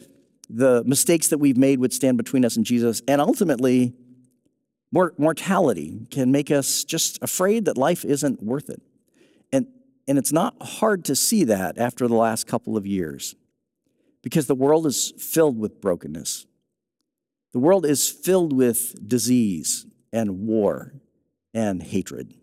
the 0.53 0.85
mistakes 0.85 1.29
that 1.29 1.38
we've 1.38 1.57
made 1.57 1.79
would 1.81 1.93
stand 1.93 2.19
between 2.19 2.45
us 2.45 2.57
and 2.57 2.67
Jesus. 2.67 3.03
And 3.09 3.21
ultimately, 3.21 3.95
mortality 4.93 6.07
can 6.11 6.31
make 6.31 6.51
us 6.51 6.85
just 6.85 7.19
afraid 7.23 7.65
that 7.65 7.79
life 7.79 8.05
isn't 8.05 8.43
worth 8.43 8.69
it. 8.69 8.83
And, 9.51 9.67
and 10.07 10.19
it's 10.19 10.33
not 10.33 10.55
hard 10.61 11.07
to 11.07 11.17
see 11.17 11.45
that 11.45 11.79
after 11.79 12.07
the 12.07 12.15
last 12.15 12.47
couple 12.47 12.77
of 12.77 12.87
years 12.87 13.35
because 14.23 14.47
the 14.47 14.55
world 14.55 14.87
is 14.87 15.12
filled 15.19 15.59
with 15.59 15.81
brokenness. 15.81 16.47
The 17.53 17.59
world 17.59 17.85
is 17.85 18.09
filled 18.09 18.53
with 18.53 19.09
disease 19.09 19.87
and 20.12 20.47
war 20.47 20.95
and 21.55 21.83
hatred. 21.83 22.35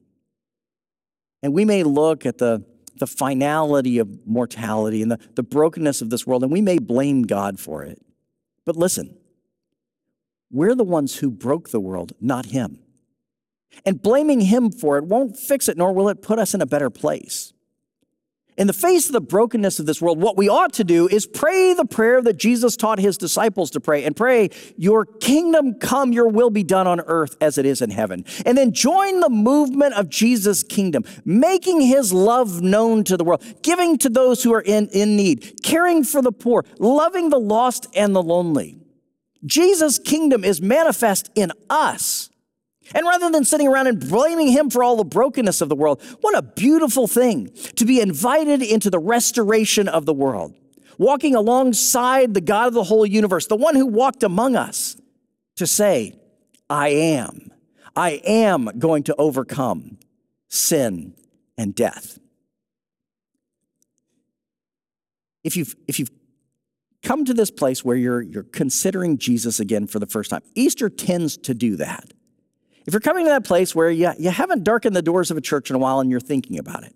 And 1.41 1.53
we 1.53 1.65
may 1.65 1.83
look 1.83 2.25
at 2.25 2.37
the, 2.37 2.65
the 2.99 3.07
finality 3.07 3.97
of 3.97 4.25
mortality 4.25 5.01
and 5.01 5.11
the, 5.11 5.19
the 5.35 5.43
brokenness 5.43 6.01
of 6.01 6.09
this 6.09 6.27
world, 6.27 6.43
and 6.43 6.51
we 6.51 6.61
may 6.61 6.79
blame 6.79 7.23
God 7.23 7.59
for 7.59 7.83
it. 7.83 8.01
But 8.65 8.75
listen, 8.75 9.17
we're 10.51 10.75
the 10.75 10.83
ones 10.83 11.17
who 11.17 11.31
broke 11.31 11.69
the 11.69 11.79
world, 11.79 12.13
not 12.19 12.47
Him. 12.47 12.79
And 13.85 14.01
blaming 14.01 14.41
Him 14.41 14.71
for 14.71 14.97
it 14.97 15.05
won't 15.05 15.37
fix 15.37 15.67
it, 15.69 15.77
nor 15.77 15.93
will 15.93 16.09
it 16.09 16.21
put 16.21 16.39
us 16.39 16.53
in 16.53 16.61
a 16.61 16.65
better 16.65 16.89
place. 16.89 17.53
In 18.59 18.67
the 18.67 18.73
face 18.73 19.05
of 19.05 19.13
the 19.13 19.21
brokenness 19.21 19.79
of 19.79 19.85
this 19.85 20.01
world, 20.01 20.21
what 20.21 20.35
we 20.35 20.49
ought 20.49 20.73
to 20.73 20.83
do 20.83 21.07
is 21.07 21.25
pray 21.25 21.73
the 21.73 21.85
prayer 21.85 22.21
that 22.21 22.35
Jesus 22.35 22.75
taught 22.75 22.99
his 22.99 23.17
disciples 23.17 23.71
to 23.71 23.79
pray 23.79 24.03
and 24.03 24.13
pray, 24.13 24.49
Your 24.75 25.05
kingdom 25.05 25.75
come, 25.75 26.11
your 26.11 26.27
will 26.27 26.49
be 26.49 26.63
done 26.63 26.85
on 26.85 26.99
earth 26.99 27.37
as 27.39 27.57
it 27.57 27.65
is 27.65 27.81
in 27.81 27.89
heaven. 27.89 28.25
And 28.45 28.57
then 28.57 28.73
join 28.73 29.21
the 29.21 29.29
movement 29.29 29.93
of 29.93 30.09
Jesus' 30.09 30.61
kingdom, 30.61 31.05
making 31.23 31.79
his 31.79 32.11
love 32.11 32.61
known 32.61 33.05
to 33.05 33.15
the 33.15 33.23
world, 33.23 33.45
giving 33.63 33.97
to 33.99 34.09
those 34.09 34.43
who 34.43 34.53
are 34.53 34.61
in, 34.61 34.89
in 34.89 35.15
need, 35.15 35.63
caring 35.63 36.03
for 36.03 36.21
the 36.21 36.33
poor, 36.33 36.65
loving 36.79 37.29
the 37.29 37.39
lost 37.39 37.87
and 37.95 38.13
the 38.13 38.21
lonely. 38.21 38.77
Jesus' 39.45 39.99
kingdom 39.99 40.43
is 40.43 40.61
manifest 40.61 41.31
in 41.33 41.53
us. 41.69 42.29
And 42.93 43.05
rather 43.05 43.29
than 43.29 43.45
sitting 43.45 43.67
around 43.67 43.87
and 43.87 43.99
blaming 43.99 44.47
him 44.47 44.69
for 44.69 44.83
all 44.83 44.95
the 44.95 45.03
brokenness 45.03 45.61
of 45.61 45.69
the 45.69 45.75
world, 45.75 46.01
what 46.21 46.37
a 46.37 46.41
beautiful 46.41 47.07
thing 47.07 47.51
to 47.75 47.85
be 47.85 48.01
invited 48.01 48.61
into 48.61 48.89
the 48.89 48.99
restoration 48.99 49.87
of 49.87 50.05
the 50.05 50.13
world, 50.13 50.53
walking 50.97 51.35
alongside 51.35 52.33
the 52.33 52.41
God 52.41 52.67
of 52.67 52.73
the 52.73 52.83
whole 52.83 53.05
universe, 53.05 53.47
the 53.47 53.55
one 53.55 53.75
who 53.75 53.85
walked 53.85 54.23
among 54.23 54.55
us, 54.55 54.95
to 55.57 55.67
say, 55.67 56.13
I 56.69 56.89
am. 56.89 57.51
I 57.95 58.21
am 58.23 58.69
going 58.79 59.03
to 59.03 59.15
overcome 59.17 59.97
sin 60.47 61.13
and 61.57 61.75
death. 61.75 62.19
If 65.43 65.57
you've, 65.57 65.75
if 65.87 65.99
you've 65.99 66.11
come 67.03 67.25
to 67.25 67.33
this 67.33 67.51
place 67.51 67.83
where 67.83 67.95
you're, 67.95 68.21
you're 68.21 68.43
considering 68.43 69.17
Jesus 69.17 69.59
again 69.59 69.87
for 69.87 69.99
the 69.99 70.05
first 70.05 70.29
time, 70.29 70.41
Easter 70.55 70.89
tends 70.89 71.37
to 71.37 71.53
do 71.53 71.75
that. 71.77 72.13
If 72.89 72.93
you're 72.93 73.01
coming 73.01 73.25
to 73.25 73.29
that 73.29 73.43
place 73.43 73.75
where 73.75 73.91
you, 73.91 74.11
you 74.17 74.31
haven't 74.31 74.63
darkened 74.63 74.95
the 74.95 75.03
doors 75.03 75.29
of 75.29 75.37
a 75.37 75.41
church 75.41 75.69
in 75.69 75.75
a 75.75 75.79
while 75.79 75.99
and 75.99 76.09
you're 76.09 76.19
thinking 76.19 76.57
about 76.57 76.83
it, 76.83 76.95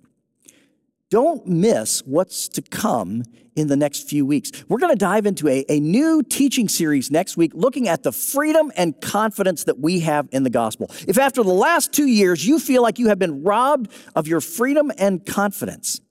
don't 1.12 1.45
miss 1.45 2.01
what's 2.03 2.47
to 2.47 2.63
come 2.63 3.21
in 3.56 3.67
the 3.67 3.77
next 3.77 4.10
few 4.10 4.25
weeks. 4.25 4.49
We're 4.67 4.79
going 4.79 4.91
to 4.91 4.97
dive 4.97 5.27
into 5.27 5.47
a, 5.47 5.63
a 5.69 5.79
new 5.79 6.23
teaching 6.23 6.67
series 6.67 7.12
next 7.12 7.38
week 7.38 7.51
looking 7.53 7.88
at 7.88 8.01
the 8.01 8.12
freedom 8.12 8.71
and 8.75 8.99
confidence 9.01 9.65
that 9.65 9.82
we 9.82 9.99
have 9.99 10.27
in 10.32 10.41
the 10.41 10.49
gospel. 10.49 10.89
If 11.08 11.19
after 11.19 11.43
the 11.43 11.53
last 11.53 11.93
two 11.93 12.08
years 12.08 12.43
you 12.43 12.58
feel 12.58 12.82
like 12.82 12.97
you 12.97 13.10
have 13.10 13.19
been 13.19 13.43
robbed 13.43 13.91
of 14.15 14.27
your 14.27 14.41
freedom 14.41 14.91
and 14.97 15.23
confidence, 15.23 16.01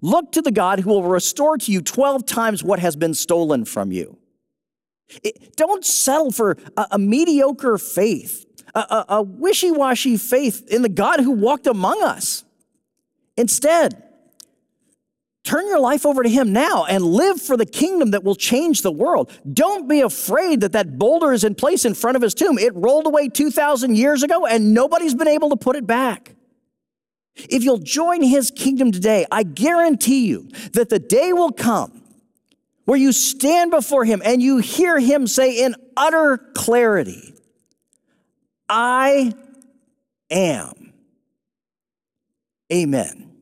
look 0.00 0.32
to 0.32 0.40
the 0.40 0.50
God 0.50 0.80
who 0.80 0.88
will 0.88 1.04
restore 1.04 1.58
to 1.58 1.70
you 1.70 1.82
12 1.82 2.24
times 2.24 2.64
what 2.64 2.78
has 2.78 2.96
been 2.96 3.12
stolen 3.12 3.66
from 3.66 3.92
you. 3.92 4.16
It, 5.22 5.56
don't 5.56 5.84
settle 5.84 6.30
for 6.30 6.56
a, 6.78 6.86
a 6.92 6.98
mediocre 6.98 7.76
faith 7.76 8.46
a, 8.74 9.04
a 9.08 9.22
wishy 9.22 9.70
washy 9.70 10.16
faith 10.16 10.68
in 10.68 10.82
the 10.82 10.88
God 10.88 11.20
who 11.20 11.32
walked 11.32 11.66
among 11.66 12.02
us. 12.02 12.44
Instead, 13.36 14.02
turn 15.44 15.66
your 15.66 15.80
life 15.80 16.04
over 16.04 16.22
to 16.22 16.28
Him 16.28 16.52
now 16.52 16.84
and 16.84 17.04
live 17.04 17.40
for 17.40 17.56
the 17.56 17.66
kingdom 17.66 18.10
that 18.12 18.22
will 18.22 18.34
change 18.34 18.82
the 18.82 18.92
world. 18.92 19.30
Don't 19.50 19.88
be 19.88 20.00
afraid 20.00 20.60
that 20.60 20.72
that 20.72 20.98
boulder 20.98 21.32
is 21.32 21.44
in 21.44 21.54
place 21.54 21.84
in 21.84 21.94
front 21.94 22.16
of 22.16 22.22
His 22.22 22.34
tomb. 22.34 22.58
It 22.58 22.74
rolled 22.74 23.06
away 23.06 23.28
2,000 23.28 23.96
years 23.96 24.22
ago 24.22 24.46
and 24.46 24.74
nobody's 24.74 25.14
been 25.14 25.28
able 25.28 25.50
to 25.50 25.56
put 25.56 25.76
it 25.76 25.86
back. 25.86 26.34
If 27.36 27.64
you'll 27.64 27.78
join 27.78 28.22
His 28.22 28.50
kingdom 28.50 28.92
today, 28.92 29.26
I 29.30 29.42
guarantee 29.42 30.26
you 30.26 30.48
that 30.72 30.90
the 30.90 30.98
day 30.98 31.32
will 31.32 31.52
come 31.52 32.00
where 32.84 32.98
you 32.98 33.12
stand 33.12 33.70
before 33.70 34.04
Him 34.04 34.20
and 34.24 34.42
you 34.42 34.58
hear 34.58 34.98
Him 34.98 35.26
say 35.26 35.62
in 35.62 35.76
utter 35.96 36.38
clarity, 36.54 37.34
I 38.70 39.34
am. 40.30 40.94
Amen. 42.72 43.32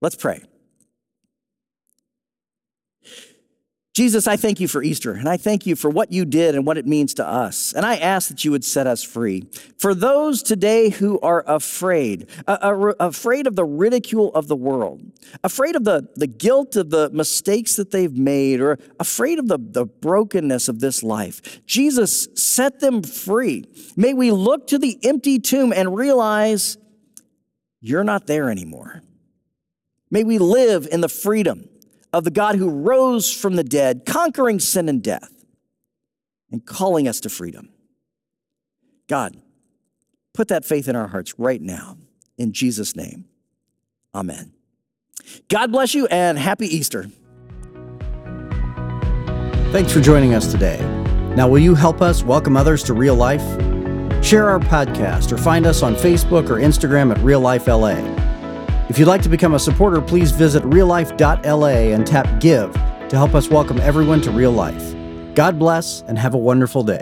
Let's 0.00 0.16
pray. 0.16 0.42
Jesus, 4.00 4.26
I 4.26 4.38
thank 4.38 4.60
you 4.60 4.66
for 4.66 4.82
Easter, 4.82 5.12
and 5.12 5.28
I 5.28 5.36
thank 5.36 5.66
you 5.66 5.76
for 5.76 5.90
what 5.90 6.10
you 6.10 6.24
did 6.24 6.54
and 6.54 6.64
what 6.64 6.78
it 6.78 6.86
means 6.86 7.12
to 7.12 7.26
us. 7.26 7.74
And 7.74 7.84
I 7.84 7.96
ask 7.96 8.30
that 8.30 8.46
you 8.46 8.50
would 8.50 8.64
set 8.64 8.86
us 8.86 9.02
free. 9.02 9.46
For 9.76 9.94
those 9.94 10.42
today 10.42 10.88
who 10.88 11.20
are 11.20 11.44
afraid, 11.46 12.30
uh, 12.46 12.56
uh, 12.62 12.92
afraid 12.98 13.46
of 13.46 13.56
the 13.56 13.64
ridicule 13.66 14.32
of 14.32 14.48
the 14.48 14.56
world, 14.56 15.02
afraid 15.44 15.76
of 15.76 15.84
the, 15.84 16.08
the 16.16 16.26
guilt 16.26 16.76
of 16.76 16.88
the 16.88 17.10
mistakes 17.10 17.76
that 17.76 17.90
they've 17.90 18.16
made, 18.16 18.62
or 18.62 18.78
afraid 18.98 19.38
of 19.38 19.48
the, 19.48 19.58
the 19.60 19.84
brokenness 19.84 20.70
of 20.70 20.80
this 20.80 21.02
life, 21.02 21.66
Jesus, 21.66 22.26
set 22.34 22.80
them 22.80 23.02
free. 23.02 23.66
May 23.96 24.14
we 24.14 24.30
look 24.30 24.68
to 24.68 24.78
the 24.78 24.98
empty 25.04 25.38
tomb 25.38 25.74
and 25.74 25.94
realize 25.94 26.78
you're 27.82 28.04
not 28.04 28.26
there 28.26 28.48
anymore. 28.48 29.02
May 30.10 30.24
we 30.24 30.38
live 30.38 30.88
in 30.90 31.02
the 31.02 31.08
freedom 31.10 31.68
of 32.12 32.24
the 32.24 32.30
God 32.30 32.56
who 32.56 32.68
rose 32.68 33.32
from 33.32 33.56
the 33.56 33.64
dead, 33.64 34.04
conquering 34.06 34.58
sin 34.58 34.88
and 34.88 35.02
death, 35.02 35.30
and 36.50 36.64
calling 36.64 37.06
us 37.06 37.20
to 37.20 37.28
freedom. 37.28 37.70
God, 39.08 39.36
put 40.34 40.48
that 40.48 40.64
faith 40.64 40.88
in 40.88 40.96
our 40.96 41.08
hearts 41.08 41.38
right 41.38 41.60
now. 41.60 41.96
In 42.38 42.52
Jesus' 42.52 42.96
name, 42.96 43.26
amen. 44.14 44.52
God 45.48 45.70
bless 45.72 45.94
you 45.94 46.06
and 46.06 46.38
happy 46.38 46.66
Easter. 46.66 47.10
Thanks 49.72 49.92
for 49.92 50.00
joining 50.00 50.34
us 50.34 50.50
today. 50.50 50.80
Now, 51.36 51.48
will 51.48 51.60
you 51.60 51.76
help 51.76 52.02
us 52.02 52.24
welcome 52.24 52.56
others 52.56 52.82
to 52.84 52.94
real 52.94 53.14
life? 53.14 53.42
Share 54.24 54.50
our 54.50 54.58
podcast 54.58 55.32
or 55.32 55.38
find 55.38 55.64
us 55.64 55.82
on 55.82 55.94
Facebook 55.94 56.50
or 56.50 56.56
Instagram 56.56 57.16
at 57.16 57.22
Real 57.22 57.40
Life 57.40 57.68
LA. 57.68 57.94
If 58.90 58.98
you'd 58.98 59.06
like 59.06 59.22
to 59.22 59.28
become 59.28 59.54
a 59.54 59.58
supporter, 59.60 60.00
please 60.00 60.32
visit 60.32 60.64
reallife.la 60.64 61.68
and 61.68 62.04
tap 62.04 62.40
Give 62.40 62.72
to 62.72 63.16
help 63.16 63.36
us 63.36 63.48
welcome 63.48 63.78
everyone 63.78 64.20
to 64.22 64.32
real 64.32 64.50
life. 64.50 64.96
God 65.36 65.60
bless 65.60 66.02
and 66.08 66.18
have 66.18 66.34
a 66.34 66.38
wonderful 66.38 66.82
day. 66.82 67.00